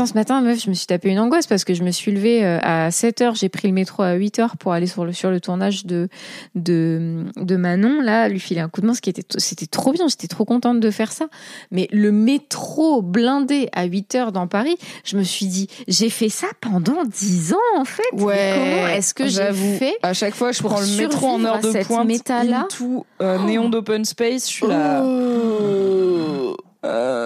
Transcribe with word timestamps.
Putain, 0.00 0.06
ce 0.06 0.14
matin, 0.14 0.40
meuf, 0.40 0.64
je 0.64 0.70
me 0.70 0.74
suis 0.74 0.86
tapé 0.86 1.10
une 1.10 1.18
angoisse 1.18 1.46
parce 1.46 1.64
que 1.64 1.74
je 1.74 1.82
me 1.82 1.90
suis 1.90 2.10
levée 2.10 2.42
euh, 2.42 2.58
à 2.62 2.90
7 2.90 3.20
heures, 3.20 3.34
j'ai 3.34 3.50
pris 3.50 3.68
le 3.68 3.74
métro 3.74 4.02
à 4.02 4.14
8 4.14 4.38
heures 4.38 4.56
pour 4.56 4.72
aller 4.72 4.86
sur 4.86 5.04
le, 5.04 5.12
sur 5.12 5.30
le 5.30 5.42
tournage 5.42 5.84
de, 5.84 6.08
de, 6.54 7.26
de 7.36 7.56
Manon, 7.56 8.00
là, 8.00 8.30
lui 8.30 8.40
filer 8.40 8.62
un 8.62 8.70
coup 8.70 8.80
de 8.80 8.86
main, 8.86 8.94
ce 8.94 9.02
qui 9.02 9.10
était, 9.10 9.24
c'était 9.36 9.66
trop 9.66 9.92
bien, 9.92 10.08
j'étais 10.08 10.26
trop 10.26 10.46
contente 10.46 10.80
de 10.80 10.90
faire 10.90 11.12
ça. 11.12 11.26
Mais 11.70 11.86
le 11.92 12.12
métro 12.12 13.02
blindé 13.02 13.68
à 13.74 13.84
8 13.84 14.14
heures 14.14 14.32
dans 14.32 14.46
Paris, 14.46 14.78
je 15.04 15.18
me 15.18 15.22
suis 15.22 15.44
dit, 15.44 15.68
j'ai 15.86 16.08
fait 16.08 16.30
ça 16.30 16.46
pendant 16.62 17.04
10 17.04 17.52
ans, 17.52 17.58
en 17.76 17.84
fait. 17.84 18.02
Mais 18.14 18.54
Comment 18.54 18.86
est-ce 18.96 19.12
que 19.12 19.24
j'ai 19.24 19.42
j'avoue, 19.42 19.76
fait 19.76 19.96
À 20.02 20.14
chaque 20.14 20.34
fois, 20.34 20.52
je 20.52 20.62
prends 20.62 20.80
le 20.80 20.96
métro 20.96 21.26
en 21.26 21.44
heure 21.44 21.60
de 21.60 21.84
pointe, 21.84 22.06
méta-là 22.06 22.60
into 22.62 23.04
euh, 23.20 23.38
néon 23.40 23.68
d'open 23.68 24.06
space, 24.06 24.46
je 24.46 24.50
suis 24.50 24.66
là. 24.66 25.02
Euh, 25.02 25.99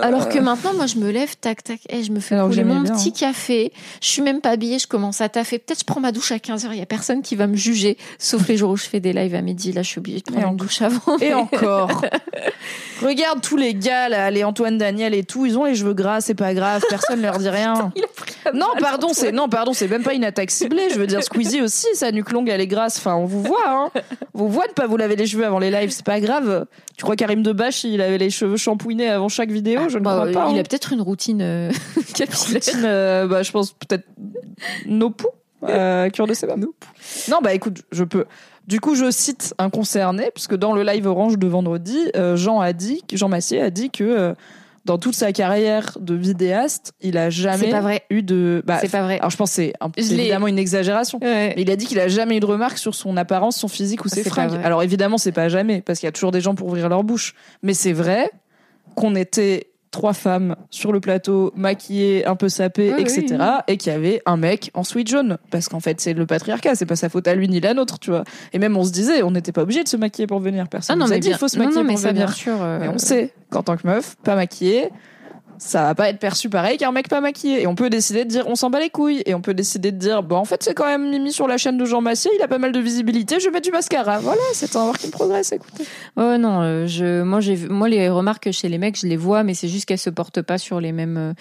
Alors 0.04 0.28
que 0.28 0.38
maintenant, 0.38 0.74
moi, 0.74 0.86
je 0.86 0.96
me 0.96 1.10
lève, 1.10 1.34
tac, 1.40 1.62
tac, 1.62 1.80
et 1.88 2.02
je 2.02 2.12
me 2.12 2.20
fais 2.20 2.34
Alors 2.34 2.48
couler 2.48 2.64
mon 2.64 2.80
bien, 2.80 2.92
petit 2.92 3.08
hein. 3.08 3.28
café. 3.28 3.72
Je 4.02 4.08
suis 4.08 4.22
même 4.22 4.40
pas 4.40 4.50
habillée, 4.50 4.78
je 4.78 4.86
commence 4.86 5.20
à 5.20 5.28
taffer. 5.28 5.58
Peut-être 5.58 5.80
je 5.80 5.84
prends 5.84 6.00
ma 6.00 6.12
douche 6.12 6.30
à 6.32 6.36
15h, 6.36 6.68
il 6.72 6.78
y 6.78 6.82
a 6.82 6.86
personne 6.86 7.22
qui 7.22 7.36
va 7.36 7.46
me 7.46 7.56
juger, 7.56 7.96
sauf 8.18 8.46
les 8.48 8.56
jours 8.56 8.70
où 8.70 8.76
je 8.76 8.84
fais 8.84 9.00
des 9.00 9.12
lives 9.12 9.34
à 9.34 9.40
midi. 9.40 9.72
Là, 9.72 9.82
je 9.82 9.88
suis 9.88 9.98
obligée 9.98 10.20
de 10.20 10.30
prendre 10.30 10.48
une 10.48 10.56
douche 10.56 10.82
avant. 10.82 11.18
Et 11.20 11.32
encore. 11.32 12.02
Regarde 13.02 13.40
tous 13.40 13.56
les 13.56 13.74
gars, 13.74 14.08
là, 14.08 14.30
les 14.30 14.44
Antoine 14.44 14.78
Daniel 14.78 15.14
et 15.14 15.24
tout, 15.24 15.46
ils 15.46 15.58
ont 15.58 15.64
les 15.64 15.74
cheveux 15.74 15.94
gras, 15.94 16.20
c'est 16.20 16.34
pas 16.34 16.54
grave, 16.54 16.82
personne 16.88 17.22
leur 17.22 17.38
dit 17.38 17.48
rien. 17.48 17.92
Non, 18.52 18.66
pardon, 18.78 19.08
c'est 19.12 19.32
non, 19.32 19.48
pardon, 19.48 19.72
c'est 19.72 19.88
même 19.88 20.02
pas 20.02 20.12
une 20.12 20.22
attaque 20.22 20.50
ciblée. 20.50 20.90
Je 20.90 20.98
veux 20.98 21.06
dire, 21.06 21.22
Squeezie 21.22 21.62
aussi, 21.62 21.86
sa 21.94 22.12
nuque 22.12 22.30
longue, 22.30 22.50
elle 22.50 22.60
est 22.60 22.66
grasse. 22.66 22.98
Enfin, 22.98 23.14
on 23.14 23.24
vous 23.24 23.42
voit, 23.42 23.64
hein. 23.66 23.90
Vous 24.34 24.48
voit 24.48 24.66
de 24.66 24.72
pas 24.72 24.86
vous 24.86 24.98
laver 24.98 25.16
les 25.16 25.26
cheveux 25.26 25.46
avant 25.46 25.58
les 25.58 25.70
lives, 25.70 25.90
c'est 25.90 26.04
pas 26.04 26.20
grave. 26.20 26.66
Tu 26.96 27.04
crois 27.04 27.16
Karim 27.16 27.42
Debache, 27.42 27.84
il 27.84 28.02
avait 28.02 28.18
les 28.18 28.30
cheveux 28.30 28.58
shampouinés 28.58 29.08
avant 29.08 29.28
chaque 29.28 29.50
vidéo 29.50 29.88
Je 29.94 29.98
ne 29.98 30.04
Bah, 30.04 30.12
crois 30.28 30.32
pas. 30.44 30.50
il 30.50 30.56
hein. 30.56 30.60
a 30.60 30.62
peut-être 30.64 30.92
une 30.92 31.00
routine 31.00 31.40
euh, 31.42 31.70
capillaire. 32.14 32.54
Routine, 32.54 32.82
euh, 32.84 33.26
bah, 33.26 33.42
je 33.42 33.50
pense 33.52 33.72
peut-être 33.72 34.04
nos 34.86 35.10
poux, 35.10 35.28
euh, 35.64 36.08
cure 36.10 36.26
de 36.26 36.34
sébum. 36.34 36.66
Non, 37.30 37.38
bah 37.42 37.54
écoute, 37.54 37.82
je 37.92 38.04
peux. 38.04 38.24
Du 38.66 38.80
coup, 38.80 38.94
je 38.94 39.10
cite 39.10 39.54
un 39.58 39.68
concerné, 39.70 40.30
puisque 40.34 40.54
dans 40.56 40.72
le 40.72 40.82
live 40.82 41.06
orange 41.06 41.38
de 41.38 41.46
vendredi, 41.46 41.98
euh, 42.16 42.36
Jean 42.36 42.60
a 42.60 42.72
dit, 42.72 43.02
Jean 43.12 43.28
Massier 43.28 43.60
a 43.60 43.70
dit 43.70 43.90
que 43.90 44.34
dans 44.86 44.98
toute 44.98 45.14
sa 45.14 45.32
carrière 45.32 45.96
de 46.00 46.14
vidéaste, 46.14 46.92
il 47.00 47.16
a 47.16 47.30
jamais 47.30 47.64
C'est 47.66 47.70
pas 47.70 47.80
vrai. 47.80 48.04
eu 48.10 48.22
de. 48.22 48.62
Bah, 48.66 48.78
C'est 48.80 48.90
pas 48.90 49.02
vrai. 49.02 49.18
Alors 49.18 49.30
je 49.30 49.36
pense 49.38 49.50
que 49.50 49.54
c'est 49.56 49.72
un- 49.80 49.90
évidemment 49.96 50.46
une 50.46 50.58
exagération. 50.58 51.18
Ouais. 51.22 51.54
Mais 51.56 51.62
il 51.62 51.70
a 51.70 51.76
dit 51.76 51.86
qu'il 51.86 51.98
a 52.00 52.08
jamais 52.08 52.36
eu 52.36 52.40
de 52.40 52.46
remarques 52.46 52.76
sur 52.78 52.94
son 52.94 53.16
apparence, 53.16 53.56
son 53.56 53.68
physique 53.68 54.04
ou 54.04 54.08
ses 54.08 54.16
C'est 54.22 54.24
pas 54.30 54.46
fringues. 54.48 54.60
Alors 54.62 54.82
évidemment, 54.82 55.16
c'est 55.18 55.32
pas 55.32 55.48
jamais, 55.48 55.80
parce 55.80 55.98
qu'il 56.00 56.06
y 56.06 56.08
a 56.08 56.12
toujours 56.12 56.32
des 56.32 56.40
gens 56.42 56.54
pour 56.54 56.66
ouvrir 56.68 56.88
leur 56.90 57.02
bouche. 57.04 57.34
Mais 57.62 57.72
c'est 57.74 57.92
vrai 57.94 58.30
qu'on 58.94 59.14
était 59.14 59.68
trois 59.94 60.12
femmes 60.12 60.56
sur 60.70 60.92
le 60.92 60.98
plateau, 61.00 61.52
maquillées, 61.56 62.26
un 62.26 62.34
peu 62.36 62.48
sapées, 62.48 62.92
Oui, 62.94 63.00
etc. 63.02 63.24
oui. 63.30 63.36
Et 63.68 63.76
qu'il 63.76 63.92
y 63.92 63.94
avait 63.94 64.20
un 64.26 64.36
mec 64.36 64.70
en 64.74 64.82
sweat 64.84 65.08
jaune. 65.08 65.38
Parce 65.50 65.68
qu'en 65.68 65.80
fait, 65.80 66.00
c'est 66.00 66.12
le 66.12 66.26
patriarcat, 66.26 66.74
c'est 66.74 66.84
pas 66.84 66.96
sa 66.96 67.08
faute 67.08 67.26
à 67.28 67.34
lui 67.34 67.48
ni 67.48 67.60
la 67.60 67.74
nôtre, 67.74 67.98
tu 68.00 68.10
vois. 68.10 68.24
Et 68.52 68.58
même 68.58 68.76
on 68.76 68.84
se 68.84 68.90
disait, 68.92 69.22
on 69.22 69.30
n'était 69.30 69.52
pas 69.52 69.62
obligé 69.62 69.82
de 69.84 69.88
se 69.88 69.96
maquiller 69.96 70.26
pour 70.26 70.40
venir. 70.40 70.68
Personne 70.68 70.94
Ah 70.96 70.98
non, 70.98 71.06
nous 71.06 71.12
a 71.12 71.14
mais 71.14 71.20
dit, 71.20 71.28
il 71.30 71.36
faut 71.36 71.48
se 71.48 71.58
maquiller 71.58 71.82
non, 71.82 71.88
pour 71.88 71.96
venir. 71.96 72.12
bien 72.26 72.28
sûr. 72.34 72.54
euh, 72.60 72.78
Mais 72.80 72.88
on 72.88 72.98
sait 72.98 73.32
qu'en 73.50 73.62
tant 73.62 73.76
que 73.76 73.86
meuf, 73.86 74.16
pas 74.24 74.34
maquillée, 74.34 74.90
ça 75.58 75.82
va 75.82 75.94
pas 75.94 76.08
être 76.08 76.18
perçu 76.18 76.48
pareil 76.48 76.76
qu'un 76.78 76.92
mec 76.92 77.08
pas 77.08 77.20
maquillé. 77.20 77.62
Et 77.62 77.66
on 77.66 77.74
peut 77.74 77.90
décider 77.90 78.24
de 78.24 78.30
dire 78.30 78.44
on 78.48 78.54
s'en 78.54 78.70
bat 78.70 78.80
les 78.80 78.90
couilles. 78.90 79.22
Et 79.26 79.34
on 79.34 79.40
peut 79.40 79.54
décider 79.54 79.92
de 79.92 79.98
dire 79.98 80.22
bon 80.22 80.36
en 80.36 80.44
fait 80.44 80.62
c'est 80.62 80.74
quand 80.74 80.86
même 80.86 81.08
Mimi 81.10 81.32
sur 81.32 81.46
la 81.48 81.56
chaîne 81.58 81.78
de 81.78 81.84
Jean 81.84 82.00
Massier, 82.00 82.30
il 82.38 82.42
a 82.42 82.48
pas 82.48 82.58
mal 82.58 82.72
de 82.72 82.80
visibilité, 82.80 83.38
je 83.40 83.44
vais 83.46 83.50
mettre 83.50 83.64
du 83.66 83.70
mascara. 83.72 84.18
Voilà, 84.18 84.40
c'est 84.52 84.74
un 84.76 84.84
work 84.84 85.04
in 85.04 85.10
progress, 85.10 85.52
écoutez. 85.52 85.84
Ouais, 86.16 86.38
non, 86.38 86.60
euh, 86.62 86.86
je, 86.86 87.22
moi, 87.22 87.40
j'ai, 87.40 87.56
moi, 87.68 87.88
les 87.88 88.08
remarques 88.08 88.50
chez 88.52 88.68
les 88.68 88.78
mecs, 88.78 88.98
je 88.98 89.06
les 89.06 89.16
vois, 89.16 89.42
mais 89.42 89.54
c'est 89.54 89.68
juste 89.68 89.84
qu'elles 89.86 89.98
se 89.98 90.10
portent 90.10 90.42
pas 90.42 90.58
sur 90.58 90.80
les 90.80 90.92
mêmes. 90.92 91.16
euh, 91.16 91.32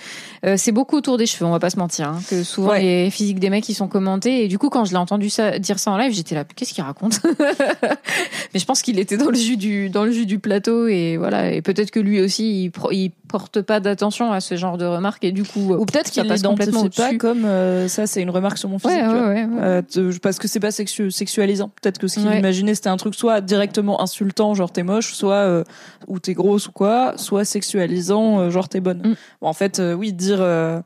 euh, 0.45 0.55
c'est 0.57 0.71
beaucoup 0.71 0.97
autour 0.97 1.17
des 1.17 1.25
cheveux, 1.25 1.45
on 1.45 1.51
va 1.51 1.59
pas 1.59 1.69
se 1.69 1.77
mentir. 1.79 2.09
Hein, 2.09 2.21
que 2.29 2.43
souvent 2.43 2.71
Ouais. 2.71 2.81
les 2.81 3.09
physiques 3.09 3.39
des 3.39 3.49
mecs, 3.49 3.67
ils 3.69 3.73
sont 3.75 3.87
commentés. 3.87 4.43
Et 4.43 4.47
du 4.47 4.57
coup, 4.57 4.69
quand 4.69 4.85
je 4.85 4.91
l'ai 4.91 4.97
entendu 4.97 5.29
ça, 5.29 5.57
dire 5.59 5.79
ça 5.79 5.91
en 5.91 5.97
live, 5.97 6.13
j'étais 6.13 6.35
là, 6.35 6.43
qu'est-ce 6.43 6.73
qu'il 6.73 6.83
raconte? 6.83 7.19
Mais 8.53 8.59
je 8.59 8.65
pense 8.65 8.81
qu'il 8.81 8.99
était 8.99 9.17
dans 9.17 9.29
le 9.29 9.37
jus 9.37 9.57
du, 9.57 9.89
dans 9.89 10.03
le 10.05 10.11
jus 10.11 10.25
du 10.25 10.39
plateau, 10.39 10.87
et 10.87 11.17
voilà. 11.17 11.51
Et 11.51 11.61
peut-être 11.61 11.91
que 11.91 11.99
lui 11.99 12.21
aussi, 12.21 12.65
il, 12.65 12.71
pro- 12.71 12.91
il 12.91 13.11
porte 13.27 13.61
pas 13.61 13.79
d'attention 13.79 14.02
à 14.31 14.39
ce 14.39 14.55
genre 14.55 14.77
de 14.77 14.85
remarques, 14.85 15.23
et 15.23 15.31
du 15.31 15.43
coup, 15.43 15.73
Ou 15.73 15.85
peut-être 15.85 16.11
qu'il 16.11 16.23
complètement 16.41 16.89
pas 16.89 17.15
comme 17.15 17.45
euh, 17.45 17.87
ça, 17.87 18.07
c'est 18.07 18.21
une 18.21 18.29
remarque 18.29 18.57
sur 18.57 18.69
mon 18.69 18.79
physique. 18.79 18.97
Ouais, 18.97 19.07
ouais, 19.07 19.45
ouais. 19.45 19.47
Euh, 19.61 20.11
parce 20.21 20.39
que 20.39 20.47
c'est 20.47 20.59
pas 20.59 20.71
sexu- 20.71 21.11
sexualisant. 21.11 21.69
Peut-être 21.81 21.97
que 21.97 22.07
ce 22.07 22.19
qu'il 22.19 22.31
imaginait 22.33 22.75
c'était 22.75 22.89
un 22.89 22.97
truc 22.97 23.15
soit 23.15 23.41
directement 23.41 24.01
insultant, 24.01 24.53
genre 24.53 24.71
t'es 24.71 24.83
moche, 24.83 25.13
soit 25.13 25.35
euh, 25.35 25.63
ou 26.07 26.19
t'es 26.19 26.33
grosse 26.33 26.67
ou 26.67 26.71
quoi, 26.71 27.13
soit 27.17 27.45
sexualisant, 27.45 28.39
euh, 28.39 28.49
genre 28.49 28.69
t'es 28.69 28.79
bonne. 28.79 28.99
Mm. 28.99 29.15
Bon, 29.41 29.47
en 29.47 29.53
fait, 29.53 29.79
euh, 29.79 29.93
oui, 29.93 30.13
dire 30.13 30.37
euh, 30.39 30.79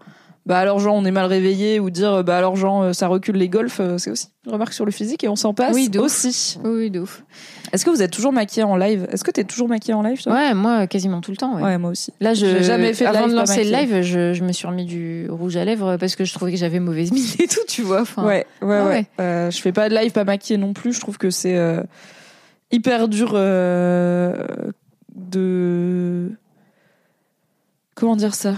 bah 0.47 0.57
alors 0.59 0.79
genre 0.79 0.95
on 0.95 1.03
est 1.05 1.11
mal 1.11 1.25
réveillé 1.25 1.79
ou 1.79 1.89
dire 1.89 2.11
euh, 2.13 2.23
bah 2.23 2.37
alors 2.37 2.55
genre 2.55 2.81
euh, 2.81 2.93
ça 2.93 3.07
recule 3.07 3.35
les 3.35 3.49
golfs, 3.49 3.79
euh, 3.81 3.97
c'est 3.97 4.09
aussi 4.09 4.29
une 4.45 4.53
remarque 4.53 4.71
sur 4.73 4.85
le 4.85 4.91
physique 4.91 5.23
et 5.23 5.27
on 5.27 5.35
s'en 5.35 5.53
passe 5.53 5.75
Oui, 5.75 5.89
de 5.89 5.99
aussi. 5.99 6.57
Oui, 6.63 6.71
oui, 6.83 6.89
de 6.89 7.01
ouf. 7.01 7.23
Est-ce 7.73 7.83
que 7.83 7.89
vous 7.89 8.01
êtes 8.01 8.11
toujours 8.11 8.31
maquillée 8.31 8.63
en 8.63 8.77
live? 8.77 9.05
Est-ce 9.11 9.25
que 9.25 9.31
t'es 9.31 9.43
toujours 9.43 9.67
maquillée 9.67 9.93
en 9.93 10.01
live 10.01 10.23
toi? 10.23 10.31
Ouais, 10.33 10.53
moi, 10.53 10.87
quasiment 10.87 11.19
tout 11.19 11.31
le 11.31 11.37
temps. 11.37 11.55
ouais. 11.57 11.61
Ouais, 11.63 11.77
moi 11.77 11.89
aussi. 11.91 12.13
Là, 12.21 12.33
je, 12.33 12.45
J'ai 12.45 12.63
jamais 12.63 12.93
fait 12.93 13.03
de 13.03 13.09
avant 13.09 13.25
live 13.25 13.31
de 13.33 13.35
lancer 13.39 13.63
le 13.65 13.71
live, 13.71 14.01
je, 14.01 14.33
je 14.33 14.43
me 14.45 14.53
suis 14.53 14.65
remis 14.65 14.85
du 14.85 15.27
rouge 15.29 15.57
à 15.57 15.65
lèvres 15.65 15.97
parce 15.97 16.15
que 16.15 16.23
je 16.23 16.33
trouvais 16.33 16.51
que 16.53 16.57
j'avais 16.57 16.79
mauvaise 16.79 17.11
mine 17.11 17.25
et 17.39 17.47
tout, 17.47 17.59
tu 17.67 17.81
vois. 17.81 18.01
Enfin, 18.03 18.25
Ouais, 18.25 18.45
ouais, 18.61 18.75
Ah 18.77 18.85
ouais. 18.85 18.89
ouais. 18.89 19.05
Euh, 19.19 19.51
je 19.51 19.59
fais 19.61 19.73
pas 19.73 19.89
de 19.89 19.95
live 19.95 20.11
pas 20.13 20.23
maquillée 20.23 20.57
non 20.57 20.71
plus. 20.71 20.93
Je 20.93 21.01
trouve 21.01 21.17
que 21.17 21.29
c'est 21.29 21.57
euh, 21.57 21.83
hyper 22.71 23.09
dur 23.09 23.31
euh, 23.33 24.33
de 25.13 26.31
comment 27.95 28.15
dire 28.15 28.33
ça? 28.33 28.53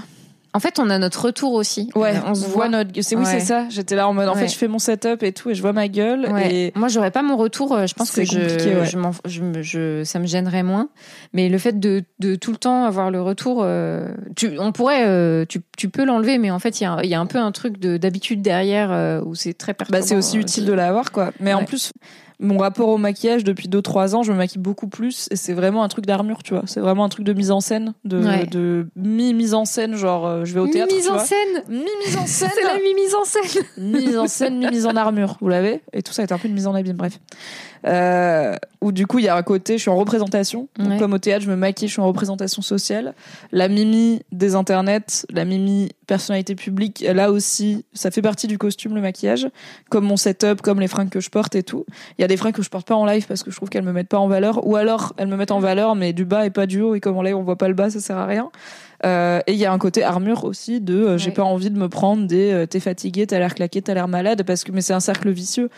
En 0.54 0.60
fait, 0.60 0.80
on 0.80 0.90
a 0.90 0.98
notre 0.98 1.26
retour 1.26 1.54
aussi. 1.54 1.90
Ouais, 1.96 2.16
Euh, 2.16 2.20
on 2.26 2.34
se 2.34 2.48
voit. 2.48 2.70
notre. 2.70 2.90
C'est 3.02 3.16
oui, 3.16 3.24
Ouais. 3.24 3.32
c'est 3.32 3.40
ça. 3.46 3.66
J'étais 3.70 3.96
là 3.96 4.08
en 4.08 4.14
mode. 4.14 4.28
En 4.30 4.34
Ouais. 4.34 4.42
fait, 4.42 4.48
je 4.48 4.56
fais 4.58 4.68
mon 4.68 4.80
setup 4.80 5.22
et 5.22 5.32
tout, 5.32 5.52
et 5.52 5.56
je 5.56 5.62
vois 5.62 5.74
ma 5.74 5.88
gueule. 5.88 6.28
Ouais. 6.32 6.54
Et 6.54 6.72
Moi, 6.76 6.88
j'aurais 6.88 7.12
pas 7.12 7.22
mon 7.22 7.38
retour. 7.38 7.74
euh, 7.74 7.86
Je 7.88 7.94
pense 7.94 8.12
que 8.12 8.24
je, 8.26 8.32
je, 8.50 8.98
je, 9.26 9.62
je- 9.62 10.04
ça 10.04 10.20
me 10.20 10.26
gênerait 10.26 10.64
moins. 10.64 10.90
Mais 11.34 11.50
le 11.50 11.58
fait 11.58 11.80
de, 11.80 12.04
de 12.20 12.36
tout 12.36 12.52
le 12.52 12.58
temps 12.58 12.84
avoir 12.86 13.12
le 13.12 13.22
retour, 13.22 13.60
euh, 13.64 14.08
tu, 14.36 14.58
on 14.60 14.72
pourrait, 14.72 15.06
euh, 15.08 15.46
tu, 15.48 15.62
tu 15.78 15.90
peux 15.90 16.04
l'enlever, 16.06 16.38
mais 16.40 16.52
en 16.52 16.60
fait, 16.60 16.82
il 16.82 16.84
y 16.84 16.88
a, 16.88 17.04
y 17.06 17.14
a 17.14 17.20
un 17.20 17.26
peu 17.28 17.38
un 17.38 17.52
truc 17.52 17.80
de 17.80 17.98
d'habitude 17.98 18.42
derrière 18.42 18.92
euh, 18.92 19.22
où 19.24 19.36
c'est 19.36 19.54
très 19.54 19.74
bah, 19.74 19.86
perturbant. 19.86 20.06
c'est 20.06 20.16
aussi 20.16 20.38
utile 20.38 20.66
de 20.66 20.74
l'avoir, 20.74 21.12
quoi. 21.12 21.32
Mais 21.40 21.54
en 21.54 21.64
plus. 21.66 21.92
Mon 22.42 22.58
rapport 22.58 22.88
au 22.88 22.98
maquillage 22.98 23.44
depuis 23.44 23.68
2-3 23.68 24.16
ans, 24.16 24.24
je 24.24 24.32
me 24.32 24.38
maquille 24.38 24.62
beaucoup 24.62 24.88
plus 24.88 25.28
et 25.30 25.36
c'est 25.36 25.52
vraiment 25.54 25.84
un 25.84 25.90
truc 25.90 26.06
d'armure, 26.06 26.42
tu 26.42 26.54
vois. 26.54 26.64
C'est 26.68 26.80
vraiment 26.80 27.04
un 27.04 27.10
truc 27.10 27.26
de 27.26 27.34
mise 27.34 27.52
en 27.52 27.60
scène, 27.60 27.94
de, 28.06 28.18
Ouais. 28.24 28.46
de 28.46 28.88
mi-mise 28.96 29.54
en 29.54 29.66
scène, 29.66 29.96
genre 29.96 30.26
euh, 30.26 30.46
je 30.46 30.54
vais 30.54 30.62
au 30.62 30.68
théâtre. 30.68 30.96
mise 30.96 31.06
tu 31.06 31.12
en 31.12 31.20
scène. 31.20 31.64
Mi-mise 31.68 32.16
en 32.18 32.26
scène. 32.26 32.50
C'est 32.56 32.64
la 32.64 32.76
mi-mise 32.76 33.14
en 33.16 33.26
scène. 33.26 33.64
mise 33.78 34.18
en 34.18 34.28
scène, 34.28 34.58
mi-mise 34.58 34.86
en 34.86 34.96
armure, 34.96 35.38
vous 35.42 35.50
l'avez? 35.50 35.82
Et 35.92 36.02
tout 36.02 36.14
ça 36.14 36.24
est 36.24 36.32
un 36.32 36.38
peu 36.38 36.48
une 36.48 36.54
mise 36.54 36.68
en 36.68 36.76
abîme, 36.76 36.96
bref. 36.96 37.20
Euh, 37.88 38.56
où 38.82 38.92
du 38.92 39.08
coup, 39.08 39.20
il 39.20 39.26
y 39.26 39.30
a 39.30 39.36
un 39.36 39.42
côté, 39.42 39.78
je 39.78 39.82
suis 39.84 39.90
en 39.90 39.96
représentation. 39.96 40.68
Donc, 40.78 40.90
Ouais. 40.90 40.98
comme 40.98 41.14
au 41.14 41.18
théâtre, 41.18 41.44
je 41.46 41.50
me 41.50 41.56
maquille, 41.56 41.88
je 41.88 41.94
suis 41.94 42.02
en 42.02 42.08
représentation 42.08 42.62
sociale. 42.62 43.14
La 43.52 43.68
mimi 43.70 44.22
des 44.32 44.56
internets, 44.56 45.26
la 45.30 45.46
mimi 45.46 45.90
personnalité 46.08 46.56
publique, 46.56 47.06
là 47.08 47.32
aussi, 47.32 47.86
ça 47.94 48.12
fait 48.12 48.22
partie 48.22 48.48
du 48.48 48.58
costume, 48.58 48.96
le 48.96 49.02
maquillage. 49.02 49.48
Comme 49.90 50.06
mon 50.06 50.18
setup, 50.18 50.62
comme 50.62 50.80
les 50.80 50.88
fringues 50.88 51.10
que 51.10 51.20
je 51.22 51.30
porte 51.30 51.56
et 51.56 51.64
tout. 51.64 51.86
Il 52.18 52.22
y 52.22 52.26
a 52.26 52.28
des 52.30 52.38
fringues 52.38 52.54
que 52.54 52.62
je 52.64 52.70
porte 52.70 52.88
pas 52.88 52.96
en 52.96 53.06
live 53.06 53.28
parce 53.28 53.44
que 53.44 53.52
je 53.52 53.58
trouve 53.58 53.68
qu'elles 53.68 53.84
me 53.84 53.92
mettent 53.92 54.08
pas 54.08 54.18
en 54.20 54.30
valeur. 54.30 54.66
Ou 54.66 54.78
alors, 54.78 55.14
elles 55.18 55.28
me 55.28 55.36
mettent 55.36 55.52
en 55.52 55.60
valeur, 55.60 55.96
mais 55.96 56.14
du 56.14 56.24
bas 56.24 56.46
et 56.46 56.50
pas 56.50 56.66
du 56.66 56.80
haut. 56.82 56.96
Et 56.96 57.02
comme 57.02 57.18
en 57.18 57.22
live, 57.22 57.36
on 57.36 57.44
voit 57.44 57.58
pas 57.58 57.68
le 57.68 57.74
bas, 57.74 57.90
ça 57.90 58.00
sert 58.00 58.18
à 58.18 58.26
rien. 58.26 58.50
Euh, 59.06 59.42
et 59.48 59.52
il 59.54 59.58
y 59.60 59.66
a 59.66 59.72
un 59.74 59.78
côté 59.78 60.04
armure 60.04 60.44
aussi 60.46 60.80
de 60.82 60.94
euh, 60.96 61.18
j'ai 61.18 61.28
Ouais. 61.28 61.34
pas 61.34 61.44
envie 61.44 61.70
de 61.70 61.78
me 61.80 61.88
prendre 61.90 62.26
des 62.28 62.52
euh, 62.52 62.66
t'es 62.66 62.80
fatigué, 62.82 63.28
t'as 63.28 63.40
l'air 63.40 63.56
claqué, 63.56 63.82
t'as 63.82 63.94
l'air 63.94 64.08
malade 64.10 64.44
parce 64.44 64.64
que 64.66 64.72
mais 64.74 64.82
c'est 64.82 64.94
un 64.94 65.00
cercle 65.00 65.30
vicieux. 65.30 65.70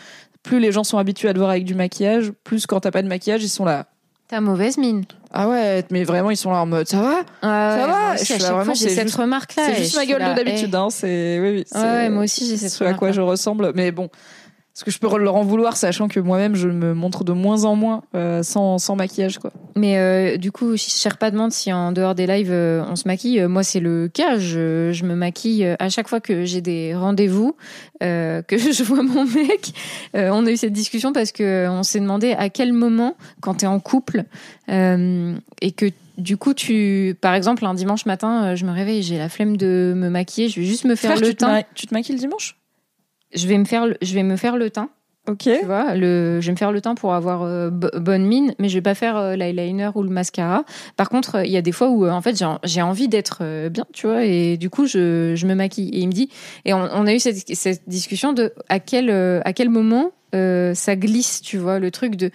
Plus 0.42 0.58
les 0.58 0.72
gens 0.72 0.82
sont 0.84 0.98
habitués 0.98 1.28
à 1.28 1.32
te 1.32 1.38
voir 1.38 1.50
avec 1.50 1.64
du 1.64 1.74
maquillage, 1.76 2.32
plus 2.44 2.66
quand 2.66 2.80
t'as 2.80 2.90
pas 2.90 3.02
de 3.02 3.06
maquillage, 3.08 3.44
ils 3.44 3.48
sont 3.48 3.64
là. 3.64 3.86
T'as 4.26 4.40
mauvaise 4.40 4.76
mine. 4.78 5.04
Ah 5.30 5.48
ouais, 5.48 5.84
mais 5.90 6.02
vraiment 6.04 6.30
ils 6.30 6.36
sont 6.36 6.50
là 6.50 6.58
en 6.62 6.66
mode 6.66 6.88
ça 6.88 7.00
va? 7.00 7.20
Ça 7.42 7.86
va, 7.86 8.16
je 8.16 8.24
suis 8.24 8.34
à 8.34 8.38
là, 8.38 8.44
vraiment, 8.48 8.64
fois, 8.64 8.74
j'ai 8.74 8.88
cette 8.88 9.06
juste- 9.06 9.16
remarque-là. 9.18 9.62
C'est 9.66 9.82
juste 9.84 9.94
ma 9.96 10.04
gueule 10.06 10.18
là, 10.20 10.32
de 10.34 10.42
d'habitude, 10.42 10.70
eh. 10.72 10.76
hein, 10.76 10.88
c'est 10.90 11.38
oui 11.40 11.48
oui. 11.50 11.56
Ouais, 11.58 11.64
c'est 11.66 11.78
ouais, 11.78 12.08
moi 12.10 12.24
aussi, 12.24 12.46
j'ai 12.48 12.56
cette 12.56 12.70
ce 12.70 12.82
à 12.82 12.94
quoi 12.94 13.08
remarque-là. 13.08 13.12
je 13.12 13.20
ressemble. 13.20 13.72
Mais 13.76 13.92
bon, 13.92 14.08
Parce 14.74 14.84
que 14.84 14.90
je 14.90 14.98
peux 14.98 15.18
leur 15.18 15.36
en 15.36 15.42
vouloir, 15.42 15.76
sachant 15.76 16.08
que 16.08 16.18
moi-même, 16.18 16.54
je 16.54 16.68
me 16.68 16.94
montre 16.94 17.24
de 17.24 17.32
moins 17.32 17.64
en 17.64 17.76
moins 17.76 18.02
euh, 18.14 18.42
sans, 18.42 18.78
sans 18.78 18.96
maquillage, 18.96 19.38
quoi. 19.38 19.52
Mais 19.76 19.98
euh, 19.98 20.36
du 20.38 20.50
coup, 20.50 20.76
cher 20.76 21.18
pas 21.18 21.30
demande 21.30 21.52
si 21.52 21.72
en 21.72 21.92
dehors 21.92 22.14
des 22.14 22.26
lives 22.26 22.52
euh, 22.52 22.82
on 22.88 22.96
se 22.96 23.06
maquille. 23.06 23.42
Moi, 23.46 23.62
c'est 23.62 23.80
le 23.80 24.08
cas. 24.08 24.38
Je, 24.38 24.90
je 24.92 25.04
me 25.04 25.14
maquille 25.14 25.66
à 25.78 25.88
chaque 25.88 26.08
fois 26.08 26.20
que 26.20 26.44
j'ai 26.44 26.60
des 26.62 26.94
rendez-vous, 26.94 27.54
euh, 28.02 28.42
que 28.42 28.56
je 28.72 28.82
vois 28.82 29.02
mon 29.02 29.24
mec. 29.24 29.72
Euh, 30.16 30.30
on 30.32 30.46
a 30.46 30.50
eu 30.50 30.56
cette 30.56 30.72
discussion 30.72 31.12
parce 31.12 31.32
que 31.32 31.68
on 31.68 31.82
s'est 31.82 32.00
demandé 32.00 32.32
à 32.32 32.48
quel 32.48 32.72
moment, 32.72 33.16
quand 33.40 33.54
t'es 33.54 33.66
en 33.66 33.80
couple 33.80 34.24
euh, 34.68 35.34
et 35.60 35.72
que 35.72 35.86
du 36.18 36.36
coup, 36.36 36.52
tu, 36.54 37.16
par 37.20 37.34
exemple, 37.34 37.64
un 37.64 37.74
dimanche 37.74 38.04
matin, 38.06 38.54
je 38.54 38.66
me 38.66 38.72
réveille, 38.72 39.02
j'ai 39.02 39.18
la 39.18 39.28
flemme 39.28 39.56
de 39.56 39.94
me 39.96 40.10
maquiller, 40.10 40.48
je 40.48 40.60
vais 40.60 40.66
juste 40.66 40.84
me 40.84 40.94
faire 40.94 41.12
Frère, 41.12 41.22
le 41.22 41.28
tu, 41.30 41.36
te 41.36 41.44
teint. 41.44 41.62
tu 41.74 41.86
te 41.86 41.94
maquilles 41.94 42.14
le 42.14 42.20
dimanche? 42.20 42.56
Je 43.34 43.46
vais 43.46 43.58
me 43.58 43.64
faire, 43.64 43.86
le- 43.86 43.96
je 44.02 44.14
vais 44.14 44.22
me 44.22 44.36
faire 44.36 44.56
le 44.56 44.70
teint. 44.70 44.90
Ok. 45.28 45.42
Tu 45.44 45.64
vois, 45.66 45.94
le, 45.94 46.40
je 46.40 46.46
vais 46.46 46.52
me 46.52 46.56
faire 46.56 46.72
le 46.72 46.80
teint 46.80 46.96
pour 46.96 47.14
avoir 47.14 47.42
euh, 47.42 47.70
bo- 47.70 47.90
bonne 47.94 48.24
mine, 48.26 48.54
mais 48.58 48.68
je 48.68 48.74
vais 48.74 48.82
pas 48.82 48.96
faire 48.96 49.16
euh, 49.16 49.36
l'eyeliner 49.36 49.90
ou 49.94 50.02
le 50.02 50.08
mascara. 50.08 50.64
Par 50.96 51.08
contre, 51.08 51.36
euh, 51.36 51.44
il 51.44 51.52
y 51.52 51.56
a 51.56 51.62
des 51.62 51.70
fois 51.70 51.90
où 51.90 52.04
euh, 52.04 52.10
en 52.10 52.20
fait 52.20 52.36
j'ai, 52.64 52.82
envie 52.82 53.06
d'être 53.06 53.68
bien, 53.68 53.84
tu 53.92 54.08
vois, 54.08 54.24
et 54.24 54.56
du 54.56 54.68
coup 54.68 54.86
je, 54.86 55.34
je 55.36 55.46
me 55.46 55.54
maquille. 55.54 55.90
Et 55.90 56.00
il 56.00 56.08
me 56.08 56.12
dit, 56.12 56.28
et 56.64 56.74
on, 56.74 56.88
on 56.92 57.06
a 57.06 57.14
eu 57.14 57.20
cette, 57.20 57.54
cette 57.54 57.88
discussion 57.88 58.32
de 58.32 58.52
à 58.68 58.80
quel 58.80 59.10
à 59.10 59.52
quel 59.52 59.68
moment 59.70 60.10
ça 60.32 60.96
glisse, 60.96 61.40
tu 61.40 61.56
vois, 61.58 61.78
le 61.78 61.90
truc 61.92 62.16
de 62.16 62.30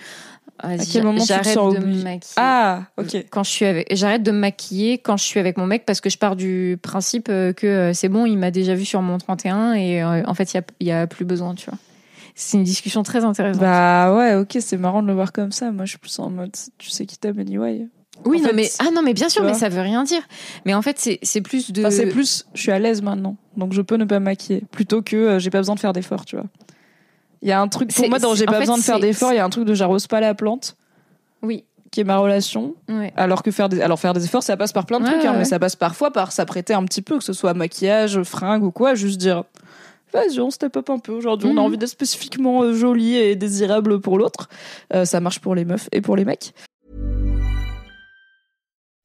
à 0.59 0.77
quel 0.77 1.03
moment 1.03 1.19
tu 1.19 1.27
te 1.27 1.33
j'arrête 1.33 1.53
sens 1.53 1.73
de 1.73 1.79
me 1.79 2.03
maquiller. 2.03 2.33
Ah, 2.37 2.83
ok. 2.97 3.25
Quand 3.29 3.43
je 3.43 3.49
suis 3.49 3.65
avec, 3.65 3.87
j'arrête 3.95 4.23
de 4.23 4.31
me 4.31 4.39
maquiller 4.39 4.97
quand 4.97 5.17
je 5.17 5.23
suis 5.23 5.39
avec 5.39 5.57
mon 5.57 5.65
mec 5.65 5.85
parce 5.85 6.01
que 6.01 6.09
je 6.09 6.17
pars 6.17 6.35
du 6.35 6.77
principe 6.81 7.29
euh, 7.29 7.53
que 7.53 7.67
euh, 7.67 7.93
c'est 7.93 8.09
bon, 8.09 8.25
il 8.25 8.37
m'a 8.37 8.51
déjà 8.51 8.73
vu 8.75 8.85
sur 8.85 9.01
mon 9.01 9.17
31 9.17 9.73
et 9.73 10.01
euh, 10.01 10.23
en 10.25 10.33
fait 10.33 10.53
il 10.79 10.87
y 10.87 10.91
a, 10.91 11.07
plus 11.07 11.25
besoin, 11.25 11.55
tu 11.55 11.69
vois. 11.69 11.79
C'est 12.35 12.57
une 12.57 12.63
discussion 12.63 13.01
très 13.01 13.23
intéressante. 13.25 13.61
Bah 13.61 14.13
ouais, 14.15 14.35
ok, 14.35 14.57
c'est 14.59 14.77
marrant 14.77 15.01
de 15.01 15.07
le 15.07 15.13
voir 15.13 15.31
comme 15.31 15.51
ça. 15.51 15.71
Moi, 15.71 15.85
je 15.85 15.91
suis 15.91 15.99
plus 15.99 16.19
en 16.19 16.29
mode, 16.29 16.55
tu 16.77 16.91
sais 16.91 17.07
qui 17.07 17.17
t'aime 17.17 17.39
anyway. 17.39 17.87
Oui, 18.25 18.37
En 18.37 18.41
non, 18.41 18.47
fait, 18.49 18.55
mais 18.55 18.69
ah 18.79 18.89
non, 18.93 19.01
mais 19.03 19.13
bien 19.13 19.29
sûr, 19.29 19.43
mais 19.43 19.53
ça 19.53 19.69
veut 19.69 19.81
rien 19.81 20.03
dire. 20.03 20.21
Mais 20.65 20.73
en 20.73 20.81
fait, 20.81 20.97
c'est 20.99 21.19
c'est 21.21 21.41
plus 21.41 21.71
de. 21.71 21.81
Enfin, 21.81 21.91
c'est 21.91 22.07
plus, 22.07 22.45
je 22.53 22.61
suis 22.61 22.71
à 22.71 22.79
l'aise 22.79 23.01
maintenant, 23.01 23.37
donc 23.55 23.73
je 23.73 23.81
peux 23.81 23.95
ne 23.95 24.05
pas 24.05 24.19
me 24.19 24.25
maquiller, 24.25 24.63
plutôt 24.71 25.01
que 25.01 25.15
euh, 25.15 25.39
j'ai 25.39 25.49
pas 25.49 25.59
besoin 25.59 25.75
de 25.75 25.79
faire 25.79 25.93
d'efforts, 25.93 26.25
tu 26.25 26.35
vois. 26.35 26.45
Il 27.41 27.47
y 27.49 27.51
a 27.51 27.59
un 27.61 27.67
truc 27.67 27.93
pour 27.93 28.09
moi 28.09 28.19
c'est- 28.19 28.35
j'ai 28.35 28.45
pas 28.45 28.53
fait, 28.53 28.59
besoin 28.61 28.77
de 28.77 28.83
faire 28.83 28.99
d'efforts, 28.99 29.31
il 29.33 29.35
y 29.35 29.39
a 29.39 29.45
un 29.45 29.49
truc 29.49 29.65
de 29.65 29.73
j'arrose 29.73 30.07
pas 30.07 30.19
la 30.19 30.33
plante, 30.33 30.75
Oui. 31.43 31.63
qui 31.91 32.01
est 32.01 32.03
ma 32.03 32.17
relation, 32.17 32.73
Ouais. 32.89 33.13
alors 33.15 33.43
que 33.43 33.51
faire 33.51 33.69
des, 33.69 33.81
alors 33.81 33.99
faire 33.99 34.13
des 34.13 34.25
efforts, 34.25 34.43
ça 34.43 34.57
passe 34.57 34.73
par 34.73 34.85
plein 34.85 34.99
de 34.99 35.05
Ouais, 35.05 35.11
trucs, 35.11 35.25
hein, 35.25 35.35
mais 35.37 35.45
ça 35.45 35.59
passe 35.59 35.75
parfois 35.75 36.11
par 36.11 36.31
s'apprêter 36.31 36.73
un 36.73 36.83
petit 36.85 37.01
peu, 37.01 37.17
que 37.17 37.23
ce 37.23 37.33
soit 37.33 37.53
maquillage, 37.53 38.21
fringues 38.23 38.63
ou 38.63 38.71
quoi, 38.71 38.95
juste 38.95 39.17
dire. 39.19 39.43
Vas-y, 40.13 40.39
on 40.39 40.49
step 40.49 40.75
up 40.77 40.89
un 40.89 40.99
peu. 40.99 41.11
Aujourd'hui, 41.11 41.49
on 41.49 41.53
Mhm. 41.53 41.57
a 41.59 41.61
envie 41.61 41.77
d'être 41.77 41.89
spécifiquement 41.89 42.63
euh, 42.63 42.73
jolie 42.73 43.15
et 43.17 43.35
désirable 43.35 43.99
pour 43.99 44.17
l'autre. 44.17 44.47
Euh, 44.93 45.03
ça 45.05 45.19
marche 45.19 45.39
pour 45.39 45.53
les 45.53 45.65
meufs 45.65 45.89
et 45.91 45.99
pour 46.01 46.15
les 46.15 46.23
mecs. 46.25 46.53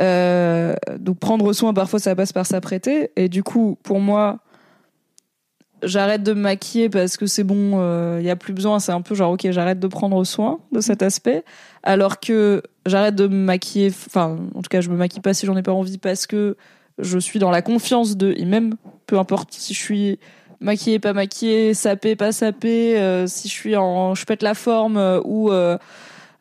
Euh, 0.00 0.74
donc 0.98 1.18
prendre 1.18 1.52
soin, 1.52 1.74
parfois 1.74 1.98
ça 1.98 2.14
passe 2.14 2.32
par 2.32 2.46
s'apprêter. 2.46 3.10
Et 3.16 3.28
du 3.28 3.42
coup, 3.42 3.78
pour 3.82 4.00
moi, 4.00 4.38
j'arrête 5.82 6.22
de 6.22 6.32
me 6.32 6.40
maquiller 6.40 6.88
parce 6.88 7.16
que 7.16 7.26
c'est 7.26 7.44
bon, 7.44 8.18
il 8.18 8.24
y 8.24 8.30
a 8.30 8.36
plus 8.36 8.52
besoin. 8.52 8.78
C'est 8.78 8.92
un 8.92 9.02
peu 9.02 9.14
genre, 9.14 9.32
ok, 9.32 9.50
j'arrête 9.50 9.80
de 9.80 9.86
prendre 9.86 10.22
soin 10.24 10.60
de 10.72 10.80
cet 10.80 11.02
aspect. 11.02 11.44
Alors 11.82 12.20
que 12.20 12.62
j'arrête 12.86 13.14
de 13.14 13.26
me 13.26 13.36
maquiller, 13.36 13.88
enfin, 13.88 14.38
en 14.54 14.62
tout 14.62 14.68
cas, 14.68 14.80
je 14.80 14.90
me 14.90 14.96
maquille 14.96 15.20
pas 15.20 15.34
si 15.34 15.46
j'en 15.46 15.56
ai 15.56 15.62
pas 15.62 15.72
envie 15.72 15.98
parce 15.98 16.26
que 16.26 16.56
je 16.98 17.18
suis 17.18 17.38
dans 17.38 17.50
la 17.50 17.62
confiance 17.62 18.16
de, 18.16 18.34
et 18.36 18.44
même, 18.44 18.74
peu 19.06 19.18
importe 19.18 19.52
si 19.52 19.74
je 19.74 19.78
suis 19.78 20.18
maquillée, 20.60 20.98
pas 20.98 21.12
maquillée, 21.12 21.74
sapée, 21.74 22.16
pas 22.16 22.32
sapée, 22.32 22.98
euh, 22.98 23.26
si 23.26 23.48
je 23.48 23.52
suis 23.52 23.76
en, 23.76 24.14
je 24.14 24.24
pète 24.24 24.42
la 24.42 24.54
forme 24.54 24.96
euh, 24.96 25.20
ou 25.24 25.50
euh, 25.50 25.78